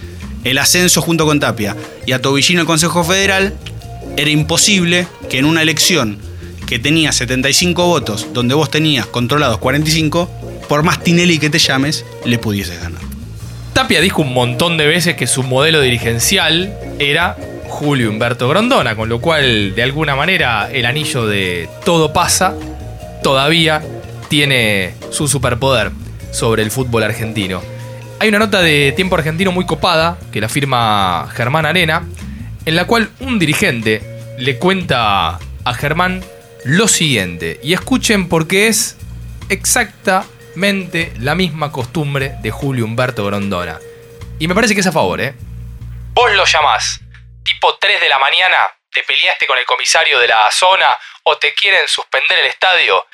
[0.43, 3.53] el ascenso junto con Tapia y a Tobillino el Consejo Federal,
[4.17, 6.17] era imposible que en una elección
[6.65, 10.29] que tenía 75 votos, donde vos tenías controlados 45,
[10.69, 13.10] por más Tinelli que te llames, le pudieses ganar.
[13.73, 19.09] Tapia dijo un montón de veces que su modelo dirigencial era Julio Humberto Grondona, con
[19.09, 22.53] lo cual, de alguna manera, el anillo de todo pasa
[23.23, 23.81] todavía
[24.27, 25.91] tiene su superpoder
[26.31, 27.61] sobre el fútbol argentino.
[28.19, 32.03] Hay una nota de Tiempo Argentino muy copada, que la firma Germán Arena,
[32.65, 34.01] en la cual un dirigente
[34.37, 36.21] le cuenta a Germán
[36.65, 37.59] lo siguiente.
[37.63, 38.97] Y escuchen porque es
[40.51, 43.79] exactamente la misma costumbre de Julio Humberto Grondona.
[44.39, 45.33] Y me parece que es a favor, ¿eh?
[46.13, 46.99] Vos lo llamás,
[47.43, 51.53] tipo 3 de la mañana, te peleaste con el comisario de la zona o te
[51.53, 53.05] quieren suspender el estadio.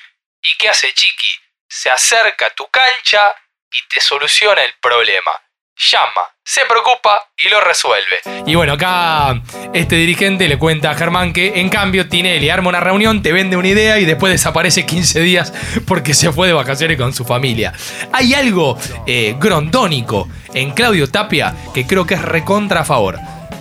[0.41, 1.39] ¿Y qué hace Chiqui?
[1.67, 3.36] Se acerca a tu cancha
[3.71, 5.32] y te soluciona el problema.
[5.79, 8.43] Llama, se preocupa y lo resuelve.
[8.47, 9.41] Y bueno, acá
[9.73, 13.57] este dirigente le cuenta a Germán que en cambio Tinelli arma una reunión, te vende
[13.57, 15.53] una idea y después desaparece 15 días
[15.85, 17.73] porque se fue de vacaciones con su familia.
[18.11, 23.19] Hay algo eh, grondónico en Claudio Tapia que creo que es recontra a favor.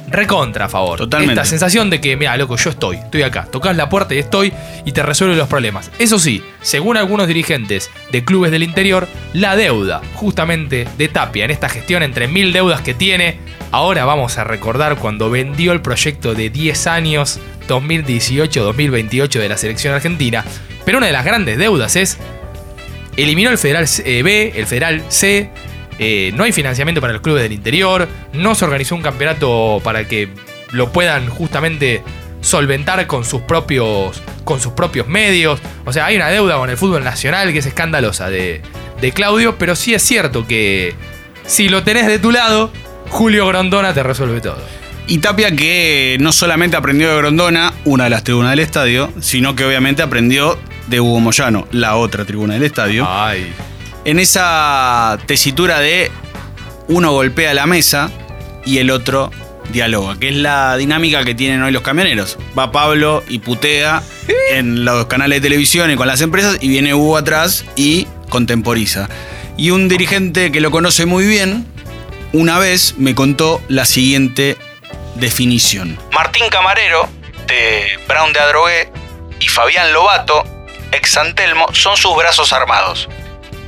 [0.09, 0.99] Recontra a favor.
[0.99, 1.35] Totalmente.
[1.35, 3.47] Esta sensación de que, mira, loco, yo estoy, estoy acá.
[3.51, 4.53] Tocas la puerta y estoy
[4.85, 5.91] y te resuelve los problemas.
[5.99, 11.51] Eso sí, según algunos dirigentes de clubes del interior, la deuda, justamente de Tapia, en
[11.51, 13.39] esta gestión entre mil deudas que tiene,
[13.73, 19.95] ahora vamos a recordar cuando vendió el proyecto de 10 años, 2018-2028 de la selección
[19.95, 20.45] argentina.
[20.85, 22.19] Pero una de las grandes deudas es
[23.17, 25.51] eliminó el Federal eh, B, el Federal C,
[25.99, 30.07] eh, no hay financiamiento para los clubes del interior, no se organizó un campeonato para
[30.07, 30.29] que
[30.73, 32.03] lo puedan justamente
[32.41, 35.61] solventar con sus propios, con sus propios medios.
[35.85, 38.63] O sea, hay una deuda con el fútbol nacional que es escandalosa de,
[39.01, 40.95] de Claudio, pero sí es cierto que
[41.47, 42.71] si lo tenés de tu lado,
[43.09, 44.63] Julio Grondona te resuelve todo.
[45.09, 49.55] Y Tapia que no solamente aprendió de Grondona, una de las tribunas del estadio, sino
[49.55, 53.07] que obviamente aprendió de Hugo Moyano, la otra tribuna del estadio.
[53.09, 53.53] Ay.
[54.07, 56.13] En esa tesitura de
[56.87, 58.09] uno golpea la mesa
[58.65, 59.33] y el otro
[59.71, 62.39] dialoga, que es la dinámica que tienen hoy los camioneros.
[62.57, 64.05] Va Pablo y putea
[64.53, 69.09] en los canales de televisión y con las empresas y viene Hugo atrás y contemporiza.
[69.57, 71.67] Y un dirigente que lo conoce muy bien,
[72.33, 74.57] una vez me contó la siguiente
[75.17, 75.99] definición.
[76.13, 77.09] Martín Camarero,
[77.49, 78.89] de Brown de Adrogué,
[79.41, 80.45] y Fabián Lobato,
[80.93, 83.09] ex Santelmo, son sus brazos armados.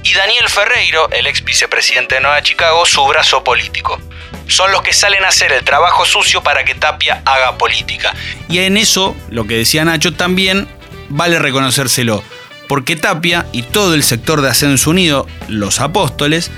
[0.04, 4.00] Y Daniel Ferreiro, el ex vicepresidente de Nueva Chicago, su brazo político.
[4.46, 8.14] Son los que salen a hacer el trabajo sucio para que Tapia haga política.
[8.48, 10.66] Y en eso, lo que decía Nacho, también
[11.08, 12.22] vale reconocérselo.
[12.66, 16.50] Porque Tapia y todo el sector de Ascenso Unido, los apóstoles,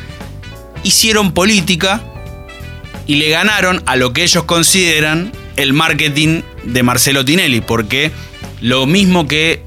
[0.83, 2.01] hicieron política
[3.07, 7.61] y le ganaron a lo que ellos consideran el marketing de Marcelo Tinelli.
[7.61, 8.13] Porque
[8.61, 9.63] lo mismo que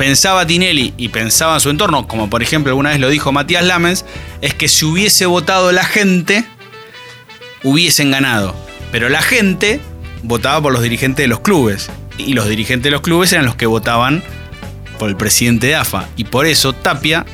[0.00, 3.62] pensaba Tinelli y pensaba en su entorno, como por ejemplo alguna vez lo dijo Matías
[3.62, 4.06] Lamens,
[4.40, 6.46] es que si hubiese votado la gente,
[7.64, 8.56] hubiesen ganado.
[8.92, 9.78] Pero la gente
[10.22, 11.90] votaba por los dirigentes de los clubes.
[12.16, 14.22] Y los dirigentes de los clubes eran los que votaban
[14.98, 16.08] por el presidente de AFA.
[16.16, 17.26] Y por eso Tapia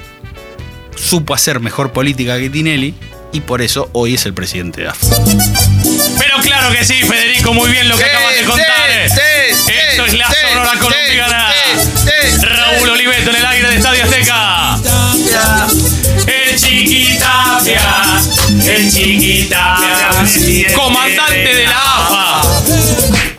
[0.96, 2.96] supo hacer mejor política que Tinelli.
[3.32, 5.75] Y por eso hoy es el presidente de AFA.
[6.36, 8.90] Pero claro que sí, Federico, muy bien lo que acabas de contar.
[8.90, 11.52] Esto es la Sonora Colombiana.
[12.42, 14.76] Raúl Oliveto en el aire de Estadio Azteca.
[16.26, 17.80] El Chiquitapia,
[18.66, 22.42] el Chiquitapia, comandante de la AFA.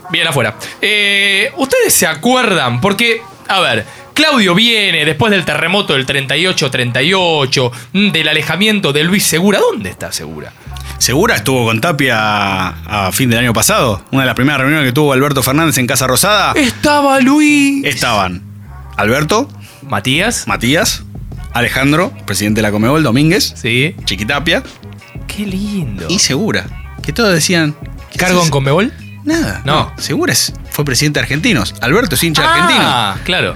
[0.09, 0.55] Bien afuera.
[0.81, 2.81] Eh, ¿Ustedes se acuerdan?
[2.81, 9.23] Porque, a ver, Claudio viene después del terremoto del 38-38, mm, del alejamiento de Luis
[9.23, 9.59] Segura.
[9.59, 10.51] ¿Dónde está Segura?
[10.97, 12.17] Segura estuvo con Tapia
[12.69, 14.03] a fin del año pasado.
[14.11, 16.53] Una de las primeras reuniones que tuvo Alberto Fernández en Casa Rosada.
[16.53, 17.85] Estaba Luis.
[17.85, 18.41] Estaban
[18.97, 19.47] Alberto,
[19.83, 21.03] Matías, Matías,
[21.53, 23.95] Alejandro, presidente de la Comebol, Domínguez, sí.
[24.05, 24.63] Chiquitapia
[25.27, 26.07] Qué lindo.
[26.09, 26.65] y Segura.
[27.03, 27.75] Que todos decían.
[28.11, 28.51] ¿qué ¿Cargo en haces?
[28.51, 28.91] Conmebol?
[29.23, 29.61] Nada.
[29.65, 29.93] No.
[29.97, 31.75] Segura es- fue presidente de Argentinos.
[31.81, 33.23] Alberto es hincha Ah, argentino.
[33.25, 33.55] claro.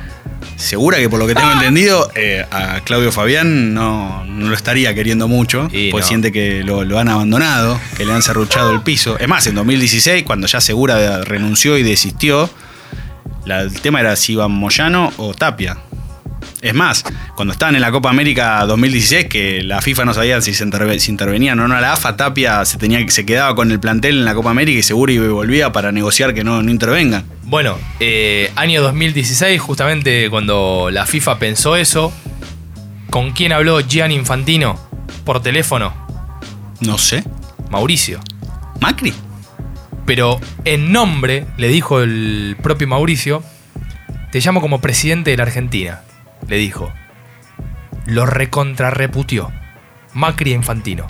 [0.56, 4.93] Segura que por lo que tengo entendido, eh, a Claudio Fabián no, no lo estaría
[4.93, 6.08] queriendo mucho, porque no.
[6.08, 9.17] siente que lo, lo han abandonado, que le han serruchado el piso.
[9.19, 12.49] Es más, en 2016, cuando ya Segura renunció y desistió,
[13.45, 15.77] la- el tema era si iban Moyano o Tapia.
[16.62, 17.04] Es más,
[17.36, 20.99] cuando estaban en la Copa América 2016, que la FIFA no sabía si se interve-
[20.99, 24.17] si intervenían o no a la AFA, Tapia se, tenía, se quedaba con el plantel
[24.19, 27.23] en la Copa América y Segura iba y volvía para negociar que no, no intervengan.
[27.43, 32.13] Bueno, eh, año 2016, justamente cuando la FIFA pensó eso,
[33.10, 34.80] ¿con quién habló Gian Infantino
[35.25, 35.93] por teléfono?
[36.80, 37.23] No sé.
[37.69, 38.19] Mauricio.
[38.80, 39.13] ¿Macri?
[40.06, 43.43] Pero en nombre, le dijo el propio Mauricio,
[44.32, 46.01] te llamo como presidente de la Argentina.
[46.47, 46.91] Le dijo.
[48.06, 49.51] Lo recontrarreputió.
[50.13, 51.08] Macri e Infantino.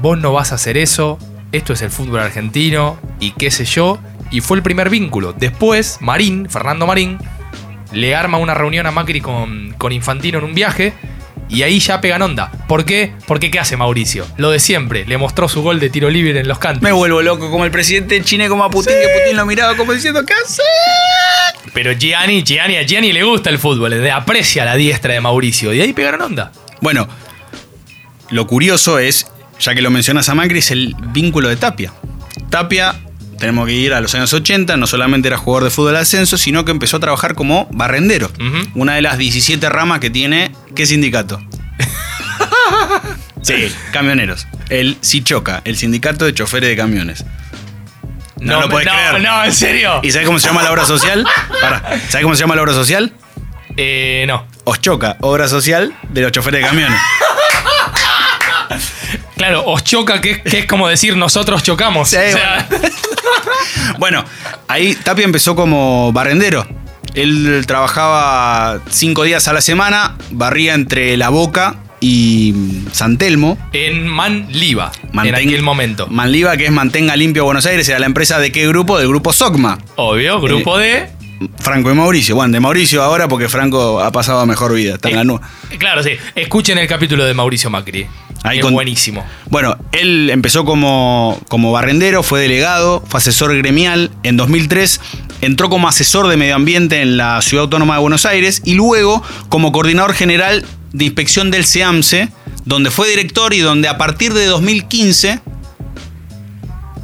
[0.00, 1.18] Vos no vas a hacer eso,
[1.52, 3.98] esto es el fútbol argentino y qué sé yo.
[4.30, 5.32] Y fue el primer vínculo.
[5.32, 7.18] Después, Marín, Fernando Marín,
[7.92, 10.94] le arma una reunión a Macri con, con Infantino en un viaje
[11.52, 12.50] y ahí ya pegan onda.
[12.66, 13.12] ¿Por qué?
[13.26, 14.26] Porque ¿qué hace Mauricio?
[14.38, 16.82] Lo de siempre, le mostró su gol de tiro libre en los cantos.
[16.82, 19.76] Me vuelvo loco como el presidente de Chile, como a Putin, que Putin lo miraba
[19.76, 20.62] como diciendo, ¿qué hace?
[21.72, 25.72] Pero Gianni, Gianni, a Gianni le gusta el fútbol, le aprecia la diestra de Mauricio.
[25.72, 26.52] Y ahí pegaron onda.
[26.80, 27.08] Bueno,
[28.30, 29.26] lo curioso es,
[29.60, 31.92] ya que lo mencionas a Macri, es el vínculo de Tapia.
[32.50, 32.94] Tapia,
[33.38, 36.36] tenemos que ir a los años 80, no solamente era jugador de fútbol de ascenso,
[36.36, 38.30] sino que empezó a trabajar como barrendero.
[38.74, 41.40] Una de las 17 ramas que tiene, ¿qué sindicato?
[43.42, 43.54] sí,
[43.92, 44.46] camioneros.
[44.68, 47.24] El Sichoca, el sindicato de choferes de camiones.
[48.42, 49.20] No, No, lo puedes no, creer.
[49.22, 50.00] no, en serio.
[50.02, 51.26] ¿Y sabes cómo se llama la obra social?
[51.60, 53.12] Pará, ¿sabes cómo se llama la obra social?
[53.76, 54.46] Eh, no.
[54.64, 56.98] Oschoca, obra social de los choferes de camiones.
[59.36, 62.08] Claro, os choca, que, que es como decir nosotros chocamos.
[62.08, 62.68] Sí, O sea,
[63.98, 64.24] Bueno,
[64.68, 66.66] ahí Tapia empezó como barrendero.
[67.14, 72.52] Él trabajaba cinco días a la semana, barría entre La Boca y
[72.92, 73.56] San Telmo.
[73.72, 76.08] en Manliva, en aquel momento.
[76.08, 78.98] Manliva, que es Mantenga Limpio Buenos Aires, era la empresa de qué grupo?
[78.98, 79.78] Del grupo Socma.
[79.96, 81.08] Obvio, grupo de.
[81.58, 82.36] Franco y Mauricio.
[82.36, 84.94] Bueno, de Mauricio ahora porque Franco ha pasado a mejor vida.
[84.94, 85.40] Está en la nube.
[85.78, 86.10] Claro, sí.
[86.36, 88.06] Escuchen el capítulo de Mauricio Macri.
[88.44, 89.24] Ahí es con- buenísimo.
[89.50, 94.10] Bueno, él empezó como, como barrendero, fue delegado, fue asesor gremial.
[94.22, 95.00] En 2003
[95.40, 99.22] entró como asesor de medio ambiente en la Ciudad Autónoma de Buenos Aires y luego
[99.48, 102.28] como coordinador general de inspección del SEAMSE,
[102.64, 105.40] donde fue director y donde a partir de 2015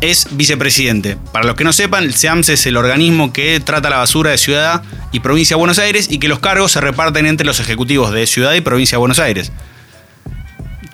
[0.01, 1.17] es vicepresidente.
[1.33, 4.39] Para los que no sepan, el SEAMSE es el organismo que trata la basura de
[4.39, 8.13] Ciudad y Provincia de Buenos Aires y que los cargos se reparten entre los ejecutivos
[8.13, 9.53] de Ciudad y Provincia de Buenos Aires.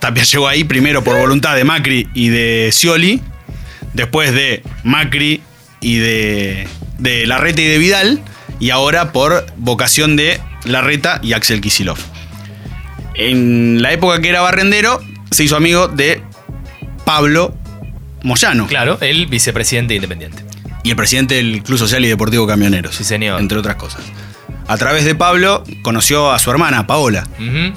[0.01, 3.21] Tapia llegó ahí primero por voluntad de Macri y de Scioli,
[3.93, 5.43] después de Macri
[5.81, 6.69] y de,
[6.99, 8.23] de Larreta y de Vidal,
[8.61, 11.99] y ahora por vocación de Larreta y Axel Kisilov.
[13.15, 15.01] En la época que era barrendero,
[15.31, 16.23] se hizo amigo de
[17.05, 17.55] Pablo
[18.23, 18.67] Moyano.
[18.67, 20.45] Claro, el vicepresidente independiente.
[20.83, 22.95] Y el presidente del Club Social y Deportivo Camioneros.
[22.97, 23.41] Sí, señor.
[23.41, 24.03] Entre otras cosas.
[24.67, 27.29] a través de Pablo, conoció a su hermana, Paola,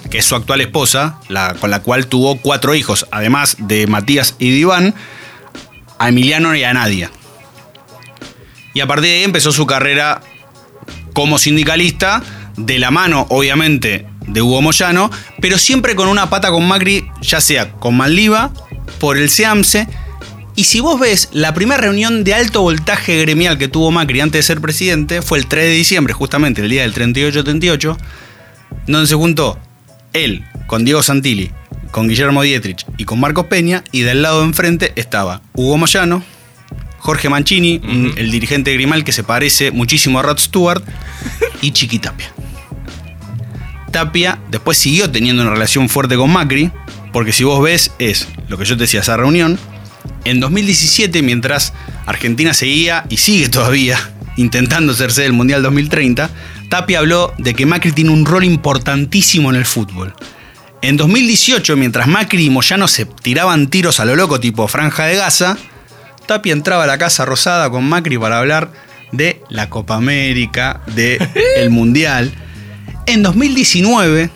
[0.09, 4.35] que es su actual esposa, la- con la cual tuvo cuatro hijos, además de Matías
[4.39, 4.95] y de Iván,
[5.99, 7.11] a Emiliano y a Nadia.
[8.73, 10.21] Y a partir de ahí empezó su carrera
[11.11, 12.23] como sindicalista,
[12.55, 15.09] de la mano, obviamente, de Hugo Moyano,
[15.41, 18.51] pero siempre con una pata con Macri, ya sea con Maldiva,
[18.99, 19.87] por el SEAMSE.
[20.55, 24.39] Y si vos ves, la primera reunión de alto voltaje gremial que tuvo Macri antes
[24.39, 27.97] de ser presidente fue el 3 de diciembre, justamente el día del 38-38,
[28.87, 29.59] donde se juntó
[30.13, 31.51] él con Diego Santilli,
[31.91, 36.23] con Guillermo Dietrich y con Marcos Peña, y del lado de enfrente estaba Hugo Moyano,
[36.97, 37.79] Jorge Mancini,
[38.17, 40.83] el dirigente grimal que se parece muchísimo a Rod Stewart,
[41.61, 41.99] y Chiqui
[43.91, 44.39] Tapia.
[44.49, 46.71] Después siguió teniendo una relación fuerte con Macri,
[47.13, 49.59] porque si vos ves, es lo que yo te decía, esa reunión.
[50.25, 51.73] En 2017, mientras
[52.05, 53.97] Argentina seguía y sigue todavía
[54.37, 56.29] intentando hacerse del Mundial 2030,
[56.69, 60.13] Tapia habló de que Macri tiene un rol importantísimo en el fútbol.
[60.81, 65.15] En 2018, mientras Macri y Moyano se tiraban tiros a lo loco tipo Franja de
[65.15, 65.57] Gaza,
[66.27, 68.71] Tapia entraba a la Casa Rosada con Macri para hablar
[69.11, 71.17] de la Copa América, de
[71.57, 72.31] el Mundial.
[73.07, 74.29] En 2019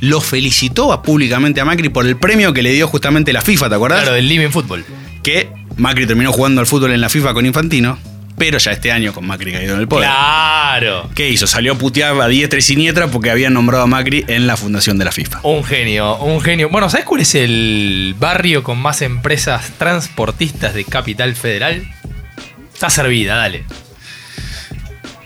[0.00, 3.68] lo felicitó a- públicamente a Macri por el premio que le dio justamente la FIFA,
[3.68, 4.00] ¿te acordás?
[4.00, 4.84] Claro, del Living Fútbol.
[5.22, 7.98] Que Macri terminó jugando al fútbol en la FIFA con Infantino,
[8.38, 10.08] pero ya este año con Macri caído en el poder.
[10.08, 11.10] Claro.
[11.14, 11.46] ¿Qué hizo?
[11.46, 14.96] Salió a putear a diestra y siniestra porque habían nombrado a Macri en la fundación
[14.98, 15.40] de la FIFA.
[15.42, 16.70] Un genio, un genio.
[16.70, 21.82] Bueno, ¿sabes cuál es el barrio con más empresas transportistas de Capital Federal?
[22.72, 23.64] Está servida, dale.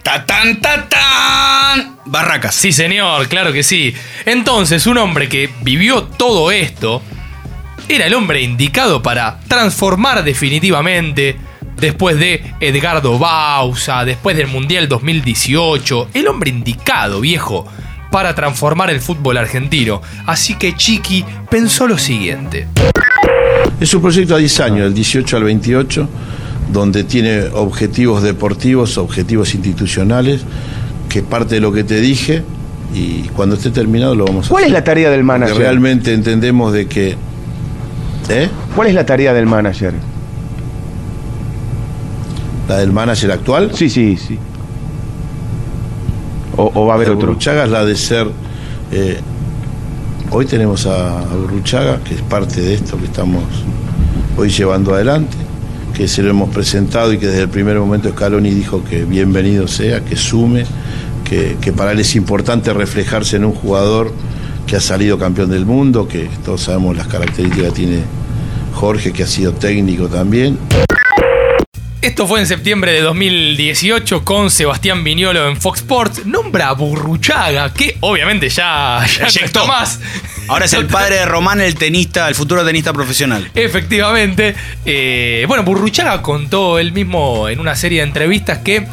[0.04, 1.96] ¡Tatán, tatán!
[2.04, 2.54] Barracas.
[2.54, 3.94] Sí, señor, claro que sí.
[4.26, 7.00] Entonces, un hombre que vivió todo esto
[7.88, 11.36] era el hombre indicado para transformar definitivamente,
[11.78, 17.66] después de Edgardo Bausa, después del Mundial 2018, el hombre indicado, viejo,
[18.10, 20.02] para transformar el fútbol argentino.
[20.26, 22.68] Así que Chiqui pensó lo siguiente.
[23.80, 26.08] Es un proyecto a 10 años, del 18 al 28,
[26.72, 30.42] donde tiene objetivos deportivos, objetivos institucionales,
[31.08, 32.42] que es parte de lo que te dije,
[32.94, 35.56] y cuando esté terminado lo vamos a ¿Cuál es la tarea del Porque manager?
[35.58, 37.16] realmente entendemos de que...
[38.28, 38.48] ¿Eh?
[38.74, 39.92] ¿Cuál es la tarea del manager?
[42.68, 43.70] ¿La del manager actual?
[43.74, 44.38] Sí, sí, sí.
[46.56, 47.28] O, o va a haber La de otro.
[47.28, 48.26] Burruchaga es la de ser...
[48.92, 49.18] eh,
[50.30, 53.42] hoy tenemos a, a Burruchaga, que es parte de esto que estamos
[54.38, 55.36] hoy llevando adelante,
[55.94, 59.68] que se lo hemos presentado y que desde el primer momento Scaloni dijo que bienvenido
[59.68, 60.66] sea, que sume,
[61.24, 64.12] que, para él es importante reflejarse en un jugador
[64.66, 67.98] que ha salido campeón del mundo, que todos sabemos las características que tiene
[68.72, 70.58] Jorge, que ha sido técnico también.
[72.14, 76.24] Esto fue en septiembre de 2018 con Sebastián Viñolo en Fox Sports.
[76.24, 79.44] Nombra a Burruchaga, que obviamente ya, ya no Eyectó.
[79.46, 79.98] está más.
[80.46, 83.50] Ahora es el padre de Román, el tenista, el futuro tenista profesional.
[83.56, 84.54] Efectivamente.
[84.84, 88.86] Eh, bueno, Burruchaga contó él mismo en una serie de entrevistas que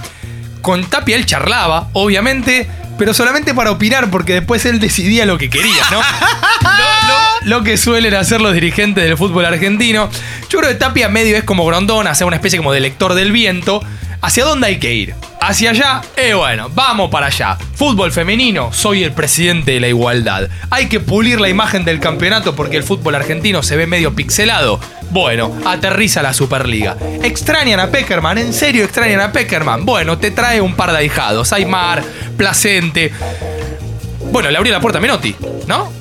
[0.63, 2.67] con Tapia él charlaba, obviamente,
[3.01, 5.97] pero solamente para opinar, porque después él decidía lo que quería, ¿no?
[6.61, 10.07] lo, lo- lo que suelen hacer los dirigentes del fútbol argentino.
[10.51, 13.31] Yo creo que Tapia medio es como Grondón, hace una especie como de lector del
[13.31, 13.83] viento.
[14.21, 15.15] ¿Hacia dónde hay que ir?
[15.39, 17.57] Hacia allá, eh bueno, vamos para allá.
[17.73, 20.47] Fútbol femenino, soy el presidente de la igualdad.
[20.69, 24.79] Hay que pulir la imagen del campeonato porque el fútbol argentino se ve medio pixelado.
[25.09, 26.95] Bueno, aterriza la Superliga.
[27.23, 28.37] ¿Extrañan a Peckerman?
[28.37, 29.85] ¿En serio extrañan a Peckerman?
[29.85, 31.51] Bueno, te trae un par de ahijados.
[31.51, 32.03] Aymar,
[32.37, 33.11] Placente.
[34.31, 35.91] Bueno, le abrió la puerta a Menotti, ¿no?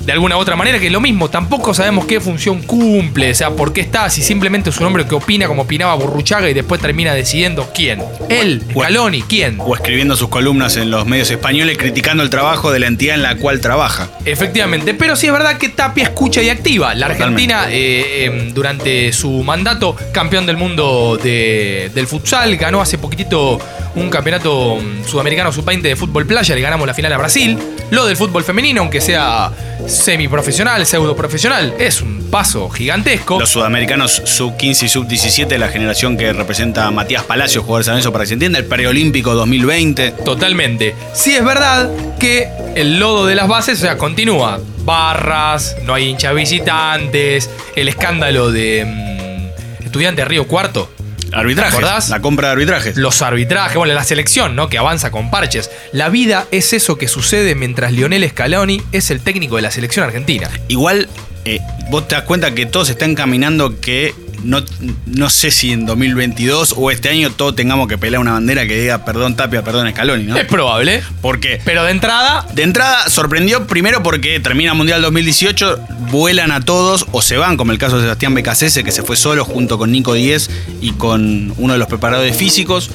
[0.00, 3.34] De alguna u otra manera, que es lo mismo, tampoco sabemos qué función cumple, o
[3.34, 6.54] sea, por qué está, si simplemente es un hombre que opina como opinaba Burruchaga y
[6.54, 8.02] después termina decidiendo quién.
[8.30, 9.56] Él, Scaloni, quién.
[9.60, 13.22] O escribiendo sus columnas en los medios españoles criticando el trabajo de la entidad en
[13.22, 14.08] la cual trabaja.
[14.24, 16.94] Efectivamente, pero sí es verdad que Tapia escucha y activa.
[16.94, 22.96] La Argentina, eh, eh, durante su mandato, campeón del mundo de- del futsal, ganó hace
[22.98, 23.60] poquitito
[23.96, 27.58] un campeonato mm, sudamericano sub-20 de fútbol playa, le ganamos la final a Brasil.
[27.90, 29.50] Lo del fútbol femenino, aunque sea
[29.90, 33.38] semiprofesional, pseudo profesional, es un paso gigantesco.
[33.38, 37.94] Los sudamericanos sub-15 y sub-17, la generación que representa a Matías Palacios, jugador de San
[37.94, 40.12] Lorenzo, para que se entienda, el preolímpico 2020.
[40.24, 40.94] Totalmente.
[41.12, 44.60] Sí es verdad que el lodo de las bases, o sea, continúa.
[44.84, 50.88] Barras, no hay hinchas visitantes, el escándalo de mm, estudiante de Río Cuarto.
[51.32, 51.72] Arbitrajes.
[51.72, 52.08] ¿Te acordás?
[52.08, 52.96] La compra de arbitrajes.
[52.96, 54.68] Los arbitrajes, bueno, la selección, ¿no?
[54.68, 55.70] Que avanza con parches.
[55.92, 60.04] La vida es eso que sucede mientras Lionel Scaloni es el técnico de la selección
[60.04, 60.50] argentina.
[60.68, 61.08] Igual,
[61.44, 61.60] eh,
[61.90, 64.14] vos te das cuenta que todos están caminando que
[64.44, 64.62] no,
[65.06, 68.80] no sé si en 2022 o este año todos tengamos que pelear una bandera que
[68.80, 70.36] diga perdón Tapia, perdón Scaloni, ¿no?
[70.36, 71.02] Es probable.
[71.20, 71.60] ¿Por qué?
[71.64, 72.46] Pero de entrada.
[72.52, 75.80] De entrada sorprendió primero porque termina Mundial 2018,
[76.10, 79.16] vuelan a todos o se van, como el caso de Sebastián Becasese, que se fue
[79.16, 82.90] solo junto con Nico Díez y con uno de los preparadores físicos.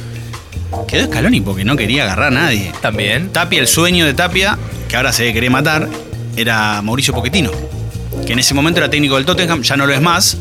[0.88, 2.72] Quedó Scaloni porque no quería agarrar a nadie.
[2.82, 3.30] También.
[3.30, 5.88] Tapia, el sueño de Tapia, que ahora se quería matar,
[6.36, 7.52] era Mauricio Pochettino.
[8.26, 10.38] Que en ese momento era técnico del Tottenham, ya no lo es más.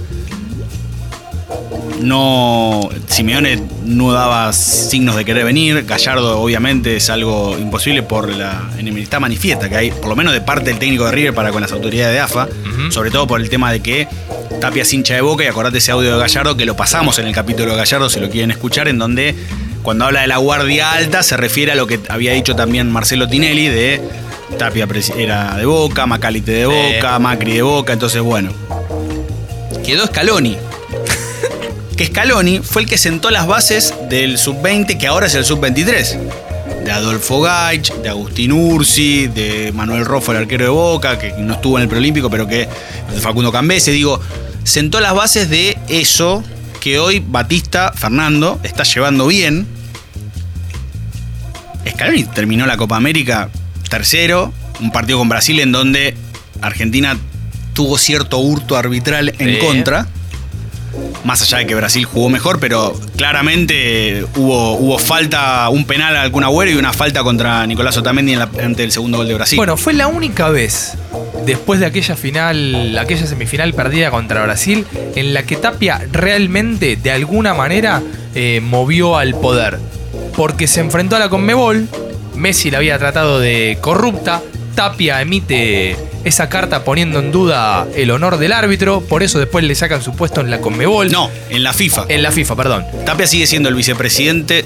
[2.01, 2.89] No.
[3.07, 5.85] Simeone no daba signos de querer venir.
[5.85, 10.41] Gallardo, obviamente, es algo imposible por la enemistad manifiesta que hay, por lo menos de
[10.41, 12.49] parte del técnico de River para con las autoridades de AFA.
[12.91, 14.09] Sobre todo por el tema de que
[14.61, 15.45] Tapia es hincha de boca.
[15.45, 18.21] Y acordate ese audio de Gallardo que lo pasamos en el capítulo de Gallardo, si
[18.21, 19.35] lo quieren escuchar, en donde
[19.83, 23.29] cuando habla de la guardia alta se refiere a lo que había dicho también Marcelo
[23.29, 24.01] Tinelli de
[24.59, 24.89] Tapia
[25.19, 28.51] era de Boca, Macalite de Boca, Macri de Boca, entonces bueno.
[29.85, 30.57] Quedó Scaloni.
[31.97, 36.19] Que Scaloni fue el que sentó las bases del sub-20 que ahora es el sub-23.
[36.85, 41.55] De Adolfo Gaich, de Agustín Ursi, de Manuel Roffo, el arquero de Boca, que no
[41.55, 42.69] estuvo en el preolímpico, pero que
[43.11, 44.21] de Facundo Cambese, digo,
[44.65, 46.45] sentó las bases de eso
[46.81, 49.67] que hoy Batista Fernando está llevando bien.
[51.89, 53.49] Scaloni terminó la Copa América
[53.89, 56.15] tercero, un partido con Brasil en donde
[56.61, 57.17] Argentina
[57.73, 59.59] tuvo cierto hurto arbitral en Sí.
[59.67, 60.07] contra.
[61.25, 66.31] Más allá de que Brasil jugó mejor, pero claramente hubo, hubo falta, un penal al
[66.31, 69.35] Kun Agüero y una falta contra Nicolás Otamendi en la- ante el segundo gol de
[69.35, 69.57] Brasil.
[69.57, 70.93] Bueno, fue la única vez
[71.47, 77.11] después de aquella final, aquella semifinal perdida contra Brasil, en la que Tapia realmente, de
[77.11, 78.03] alguna manera,
[78.35, 79.79] eh, movió al poder.
[80.37, 81.89] Porque se enfrentó a la Conmebol,
[82.35, 84.43] Messi la había tratado de corrupta,
[84.75, 89.75] Tapia emite esa carta poniendo en duda el honor del árbitro, por eso después le
[89.75, 91.11] sacan su puesto en la Conmebol.
[91.11, 92.07] No, en la FIFA.
[92.09, 92.85] En la FIFA, perdón.
[93.05, 94.65] Tapia sigue siendo el vicepresidente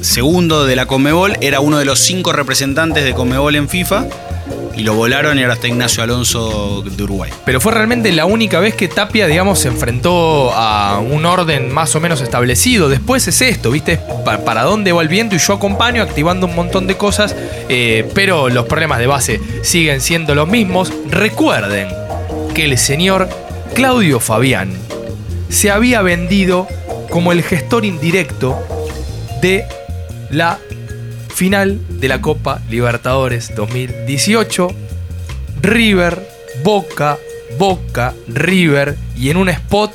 [0.00, 4.06] segundo de la Conmebol, era uno de los cinco representantes de Conmebol en FIFA
[4.76, 7.30] y lo volaron y ahora está Ignacio Alonso de Uruguay.
[7.44, 11.94] Pero fue realmente la única vez que Tapia, digamos, se enfrentó a un orden más
[11.94, 12.88] o menos establecido.
[12.88, 13.98] Después es esto, ¿viste?
[14.24, 15.34] Pa- ¿Para dónde va el viento?
[15.36, 17.36] Y yo acompaño activando un montón de cosas,
[17.68, 20.92] eh, pero los problemas de base siguen siendo los mismos.
[21.10, 21.88] Recuerden
[22.54, 23.28] que el señor
[23.74, 24.72] Claudio Fabián
[25.48, 26.66] se había vendido
[27.10, 28.58] como el gestor indirecto
[29.42, 29.64] de
[30.30, 30.58] la
[31.42, 34.68] final de la Copa Libertadores 2018.
[35.60, 36.24] River,
[36.62, 37.18] Boca,
[37.58, 39.90] Boca, River y en un spot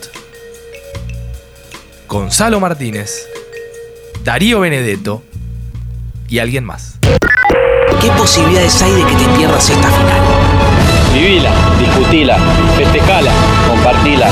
[2.10, 3.30] Gonzalo Martínez,
[4.26, 5.24] Darío Benedetto
[6.28, 7.00] y alguien más.
[8.02, 10.22] ¿Qué posibilidades hay de que te pierdas esta final?
[11.14, 12.38] Vivila, discutila,
[12.76, 13.32] festejala,
[13.70, 14.30] compartila.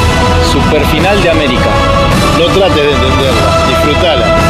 [0.51, 1.69] Superfinal de América.
[2.37, 4.44] No trates de entenderla, disfrutala.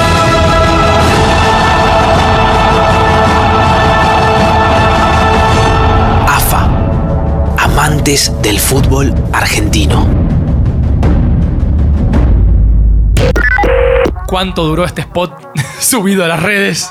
[8.06, 10.08] Del fútbol argentino.
[14.28, 15.34] ¿Cuánto duró este spot
[15.80, 16.88] subido a las redes?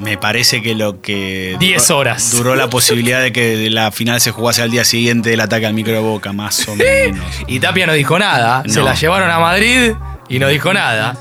[0.00, 1.56] Me parece que lo que.
[1.60, 2.32] 10 duró- horas.
[2.32, 5.74] Duró la posibilidad de que la final se jugase al día siguiente del ataque al
[5.74, 7.24] micro de boca, más o menos.
[7.46, 8.64] Y Tapia no dijo nada.
[8.66, 8.86] Se No.
[8.86, 9.92] la llevaron a Madrid
[10.28, 11.16] y no dijo nada.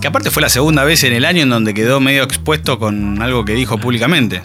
[0.00, 3.22] Que aparte fue la segunda vez en el año en donde quedó medio expuesto con
[3.22, 4.42] algo que dijo públicamente.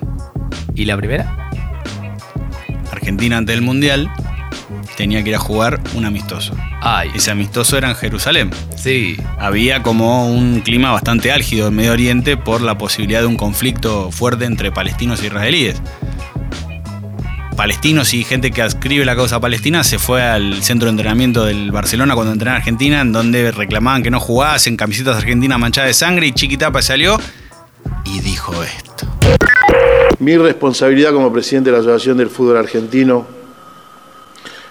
[0.75, 1.49] ¿Y la primera?
[2.91, 4.11] Argentina ante el Mundial
[4.95, 6.55] tenía que ir a jugar un amistoso.
[6.81, 7.09] Ay.
[7.13, 8.51] Ese amistoso era en Jerusalén.
[8.75, 9.17] Sí.
[9.39, 14.11] Había como un clima bastante álgido en Medio Oriente por la posibilidad de un conflicto
[14.11, 15.81] fuerte entre palestinos e israelíes.
[17.55, 21.71] Palestinos y gente que adscribe la causa palestina se fue al centro de entrenamiento del
[21.71, 25.93] Barcelona cuando entrenaba en Argentina, en donde reclamaban que no jugasen camisetas argentinas manchadas de
[25.93, 27.19] sangre y Chiquitapa salió
[28.05, 29.07] y dijo esto.
[30.21, 33.25] Mi responsabilidad como presidente de la Asociación del Fútbol Argentino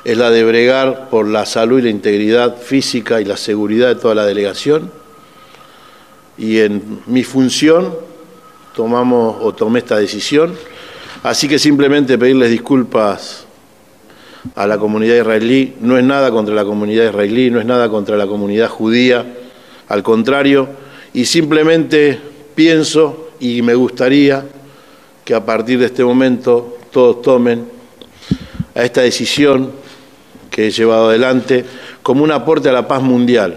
[0.04, 3.96] es la de bregar por la salud y la integridad física y la seguridad de
[3.96, 4.92] toda la delegación.
[6.38, 7.92] Y en mi función
[8.76, 10.54] tomamos o tomé esta decisión.
[11.24, 13.44] Así que simplemente pedirles disculpas
[14.54, 15.74] a la comunidad israelí.
[15.80, 19.26] No es nada contra la comunidad israelí, no es nada contra la comunidad judía.
[19.88, 20.68] Al contrario,
[21.12, 22.20] y simplemente
[22.54, 24.44] pienso y me gustaría
[25.30, 27.64] que a partir de este momento todos tomen
[28.74, 29.70] a esta decisión
[30.50, 31.64] que he llevado adelante
[32.02, 33.54] como un aporte a la paz mundial.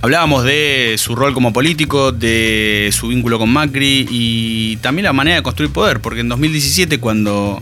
[0.00, 5.38] Hablábamos de su rol como político, de su vínculo con Macri y también la manera
[5.38, 7.60] de construir poder, porque en 2017 cuando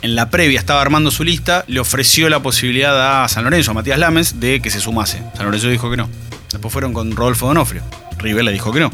[0.00, 3.74] en la previa estaba armando su lista, le ofreció la posibilidad a San Lorenzo, a
[3.74, 5.18] Matías Lames, de que se sumase.
[5.34, 6.08] San Lorenzo dijo que no.
[6.50, 7.82] Después fueron con Rodolfo Donofrio.
[8.16, 8.90] River le dijo que no.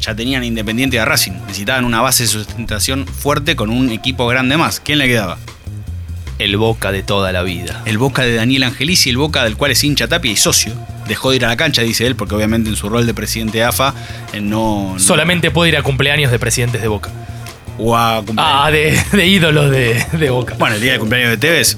[0.00, 1.32] Ya tenían Independiente de Racing.
[1.46, 4.80] Necesitaban una base de sustentación fuerte con un equipo grande más.
[4.80, 5.38] ¿Quién le quedaba?
[6.38, 7.82] El Boca de toda la vida.
[7.84, 10.72] El Boca de Daniel Angelici, el Boca del cual es hincha Tapia y socio.
[11.06, 13.58] Dejó de ir a la cancha, dice él, porque obviamente en su rol de presidente
[13.58, 13.94] de AFA
[14.32, 17.10] eh, no, no- Solamente puede ir a cumpleaños de presidentes de Boca.
[17.78, 18.54] o a cumpleaños.
[18.56, 20.54] Ah, de, de ídolos de, de Boca.
[20.58, 21.76] Bueno, el día de cumpleaños de Tevez,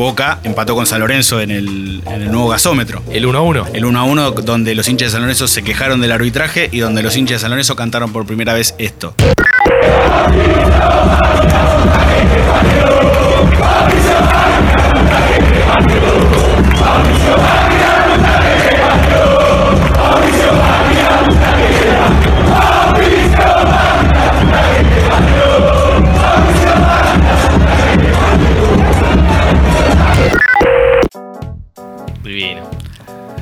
[0.00, 3.02] Boca empató con San Lorenzo en el, en el nuevo gasómetro.
[3.12, 3.66] El 1-1.
[3.74, 6.78] El 1 a 1, donde los hinchas de San Lorenzo se quejaron del arbitraje y
[6.78, 9.14] donde los hinchas de San Lorenzo cantaron por primera vez esto.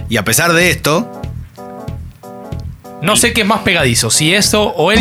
[0.09, 1.11] Y a pesar de esto,
[3.01, 4.99] No sé qué es más pegadizo, si eso o el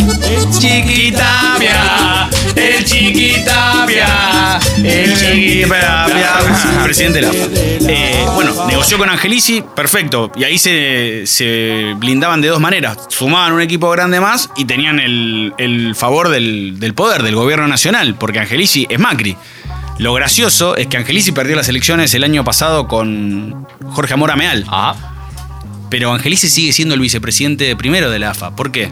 [0.51, 6.29] Chiquitapia, el Chiquitapia, el Chiquitapia.
[6.83, 7.31] presidente de la.
[7.33, 10.31] Eh, bueno, negoció con Angelici, perfecto.
[10.35, 12.99] Y ahí se, se blindaban de dos maneras.
[13.07, 17.67] Sumaban un equipo grande más y tenían el, el favor del, del poder, del gobierno
[17.67, 19.35] nacional, porque Angelici es Macri.
[19.99, 24.65] Lo gracioso es que Angelici perdió las elecciones el año pasado con Jorge Amor Ameal.
[25.89, 28.55] Pero Angelici sigue siendo el vicepresidente primero de la AFA.
[28.55, 28.91] ¿Por qué?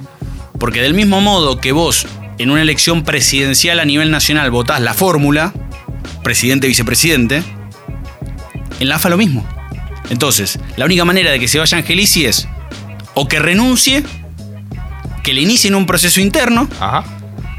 [0.60, 2.08] Porque del mismo modo que vos
[2.40, 5.54] en una elección presidencial a nivel nacional votás la fórmula,
[6.24, 7.44] presidente-vicepresidente,
[8.80, 9.48] en la AFA lo mismo.
[10.10, 12.48] Entonces, la única manera de que se vaya Angelici es
[13.14, 14.04] o que renuncie,
[15.24, 16.68] que le inicien un proceso interno,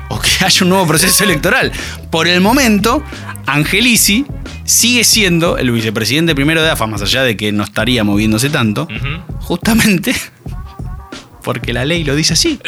[0.09, 1.73] o que haya un nuevo proceso electoral.
[2.11, 3.03] Por el momento,
[3.47, 4.27] Angelici
[4.65, 8.89] sigue siendo el vicepresidente primero de AFA, más allá de que no estaría moviéndose tanto,
[9.41, 10.15] justamente
[11.43, 12.59] porque la ley lo dice así.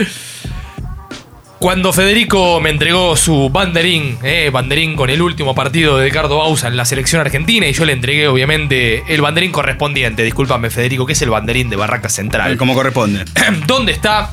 [1.59, 6.69] Cuando Federico me entregó su banderín, eh, banderín con el último partido de Ricardo Bausa
[6.69, 10.23] en la selección argentina, y yo le entregué, obviamente, el banderín correspondiente.
[10.23, 12.57] Discúlpame, Federico, que es el banderín de Barraca Central.
[12.57, 13.25] Como corresponde.
[13.67, 14.31] ¿Dónde está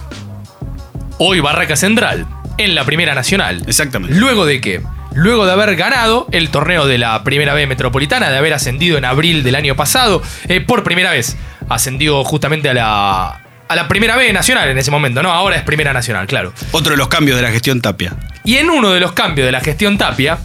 [1.18, 2.28] hoy Barraca Central?
[2.58, 3.64] En la Primera Nacional.
[3.68, 4.16] Exactamente.
[4.16, 4.82] ¿Luego de qué?
[5.14, 9.06] Luego de haber ganado el torneo de la Primera B Metropolitana, de haber ascendido en
[9.06, 11.38] abril del año pasado, eh, por primera vez,
[11.70, 15.32] ascendió justamente a la, a la Primera B Nacional en ese momento, ¿no?
[15.32, 16.54] Ahora es Primera Nacional, claro.
[16.72, 18.14] Otro de los cambios de la gestión Tapia.
[18.44, 20.38] Y en uno de los cambios de la gestión Tapia,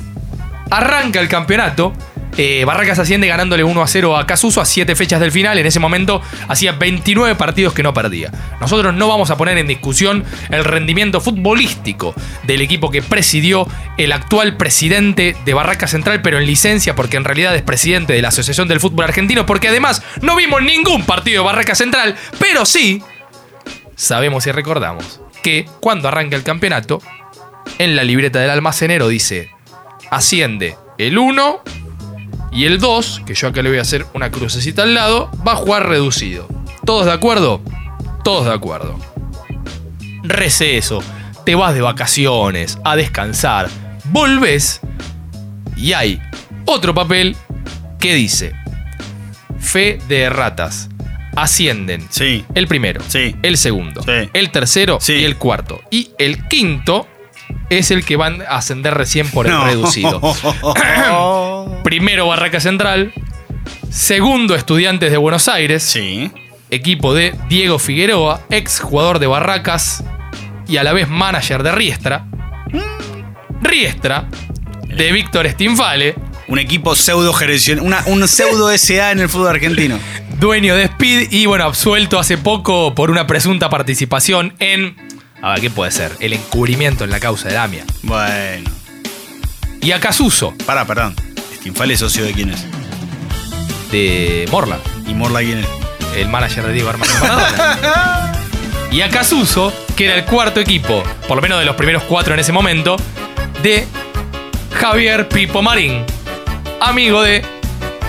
[0.70, 1.92] arranca el campeonato.
[2.36, 5.58] Eh, Barracas asciende ganándole 1 a 0 a Casuso a 7 fechas del final.
[5.58, 8.30] En ese momento hacía 29 partidos que no perdía.
[8.60, 12.14] Nosotros no vamos a poner en discusión el rendimiento futbolístico
[12.44, 13.66] del equipo que presidió
[13.96, 18.22] el actual presidente de Barracas Central, pero en licencia, porque en realidad es presidente de
[18.22, 22.64] la Asociación del Fútbol Argentino, porque además no vimos ningún partido de Barracas Central, pero
[22.64, 23.02] sí
[23.96, 27.02] sabemos y recordamos que cuando arranca el campeonato,
[27.78, 29.50] en la libreta del almacenero dice,
[30.10, 31.62] asciende el 1
[32.52, 35.52] y el 2, que yo acá le voy a hacer una crucecita al lado, va
[35.52, 36.48] a jugar reducido.
[36.84, 37.62] ¿Todos de acuerdo?
[38.24, 38.98] Todos de acuerdo.
[40.22, 41.02] Receso,
[41.44, 43.68] te vas de vacaciones, a descansar,
[44.06, 44.80] volves
[45.76, 46.20] y hay
[46.64, 47.36] otro papel
[47.98, 48.52] que dice,
[49.58, 50.88] fe de ratas.
[51.36, 52.06] Ascienden.
[52.10, 52.44] Sí.
[52.54, 53.00] El primero.
[53.06, 53.36] Sí.
[53.42, 54.02] El segundo.
[54.02, 54.28] Sí.
[54.32, 55.80] El tercero y el cuarto.
[55.90, 57.06] Y el quinto
[57.70, 59.64] es el que van a ascender recién por el No.
[59.64, 60.20] reducido.
[61.84, 63.12] Primero Barraca Central.
[63.90, 65.82] Segundo Estudiantes de Buenos Aires.
[65.82, 66.30] Sí.
[66.70, 70.04] Equipo de Diego Figueroa, ex jugador de Barracas
[70.68, 72.26] y a la vez manager de Riestra.
[73.62, 74.28] Riestra
[74.86, 76.14] de Víctor Stinfale.
[76.48, 77.32] Un equipo pseudo
[77.80, 79.98] una, un pseudo SA en el fútbol argentino.
[80.40, 84.96] dueño de Speed y bueno, absuelto hace poco por una presunta participación en.
[85.42, 86.12] A ver, ¿qué puede ser?
[86.20, 87.84] El encubrimiento en la causa de Damia.
[88.02, 88.70] Bueno.
[89.80, 90.54] Y a Casuso.
[90.66, 91.14] Pará, perdón.
[91.56, 92.66] ¿Stinfale es socio de quién es?
[93.90, 94.78] De Morla.
[95.06, 95.66] ¿Y Morla quién es?
[96.16, 98.32] El manager de Diego Armando Maradona.
[98.90, 102.34] y a Casuso, que era el cuarto equipo, por lo menos de los primeros cuatro
[102.34, 102.96] en ese momento,
[103.62, 103.86] de
[104.78, 106.04] Javier Pipo Marín,
[106.80, 107.42] amigo de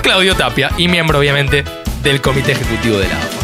[0.02, 1.64] Claudio Tapia y miembro, obviamente,
[2.04, 3.41] del comité ejecutivo de la AFA.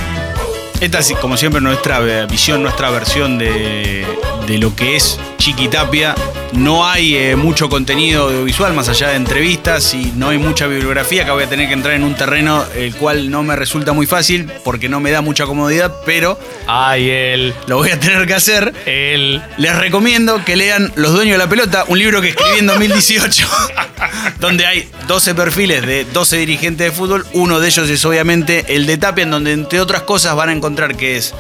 [0.79, 4.05] Esta es, como siempre, nuestra visión, nuestra versión de,
[4.45, 6.13] de lo que es Chiquitapia
[6.53, 11.25] No hay eh, mucho contenido audiovisual más allá de entrevistas y no hay mucha bibliografía
[11.25, 14.05] que voy a tener que entrar en un terreno el cual no me resulta muy
[14.07, 17.53] fácil porque no me da mucha comodidad, pero Ay, él.
[17.67, 18.73] lo voy a tener que hacer.
[18.85, 19.41] Él.
[19.57, 23.47] Les recomiendo que lean Los Dueños de la Pelota, un libro que escribí en 2018,
[24.39, 27.25] donde hay 12 perfiles de 12 dirigentes de fútbol.
[27.33, 30.53] Uno de ellos es obviamente el de Tapia, en donde entre otras cosas van a
[30.53, 31.33] encontrar que es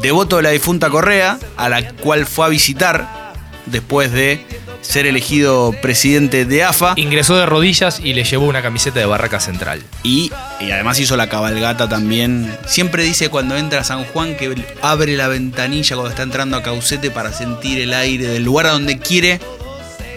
[0.00, 3.21] devoto de la difunta Correa, a la cual fue a visitar
[3.66, 4.44] después de
[4.80, 6.94] ser elegido presidente de AFA.
[6.96, 9.82] Ingresó de rodillas y le llevó una camiseta de Barraca Central.
[10.02, 12.54] Y, y además hizo la cabalgata también.
[12.66, 16.62] Siempre dice cuando entra a San Juan que abre la ventanilla cuando está entrando a
[16.62, 19.40] Caucete para sentir el aire del lugar a donde quiere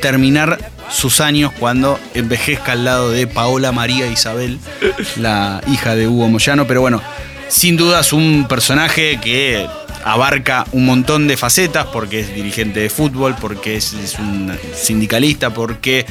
[0.02, 4.60] terminar sus años cuando envejezca al lado de Paola María Isabel,
[5.16, 6.68] la hija de Hugo Moyano.
[6.68, 7.02] Pero bueno,
[7.48, 9.68] sin duda es un personaje que
[10.06, 16.06] abarca un montón de facetas porque es dirigente de fútbol, porque es, un sindicalista, porque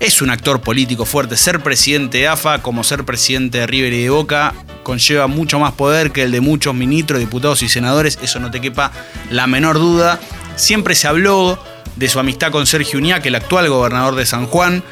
[0.00, 1.36] es un actor político fuerte.
[1.36, 5.72] Ser presidente de AFA, como ser presidente de River y de Boca, conlleva mucho más
[5.72, 8.18] poder que el de muchos ministros, diputados y senadores.
[8.22, 8.90] Eso no te quepa
[9.30, 10.18] la menor duda.
[10.56, 11.62] Siempre se habló
[11.96, 14.82] de su amistad con Sergio Uñac, el actual gobernador de San Juan.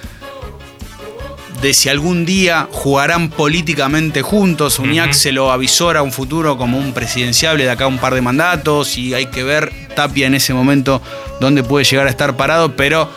[1.63, 4.81] De si algún día jugarán políticamente juntos.
[4.81, 8.15] Uñac se lo avisora a un futuro como un presidenciable de acá a un par
[8.15, 8.99] de mandatos.
[8.99, 11.01] Y hay que ver Tapia en ese momento
[11.41, 12.75] dónde puede llegar a estar parado.
[12.75, 13.09] Pero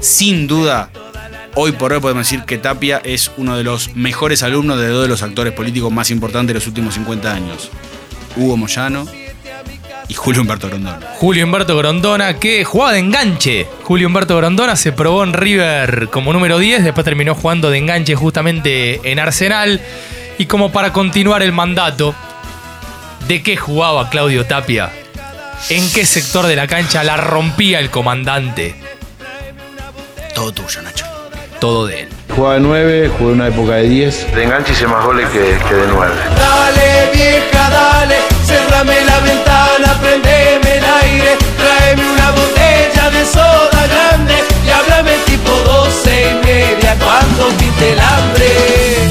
[0.00, 0.90] sin duda
[1.54, 5.02] Hoy por hoy podemos decir que Tapia es uno de los mejores alumnos de dos
[5.02, 7.70] de los actores políticos más importantes de los últimos 50 años.
[8.36, 9.06] Hugo Moyano
[10.12, 10.98] y Julio Humberto Grondona.
[11.16, 13.66] Julio Humberto Grondona, que jugaba de enganche.
[13.82, 18.14] Julio Humberto Grondona se probó en River como número 10, después terminó jugando de enganche
[18.14, 19.80] justamente en Arsenal.
[20.36, 22.14] Y como para continuar el mandato,
[23.26, 24.92] ¿de qué jugaba Claudio Tapia?
[25.70, 28.74] ¿En qué sector de la cancha la rompía el comandante?
[30.34, 31.11] Todo tuyo, Nacho
[31.62, 32.08] todo de él.
[32.34, 34.34] Jugaba de 9, jugué una época de 10.
[34.34, 36.12] De enganche hice más goles que, que de 9.
[36.36, 44.34] Dale, vieja, dale, cerrame la ventana, prendeme el aire, tráeme una botella de soda grande
[44.66, 49.01] y háblame tipo 12 y media cuando quite el hambre.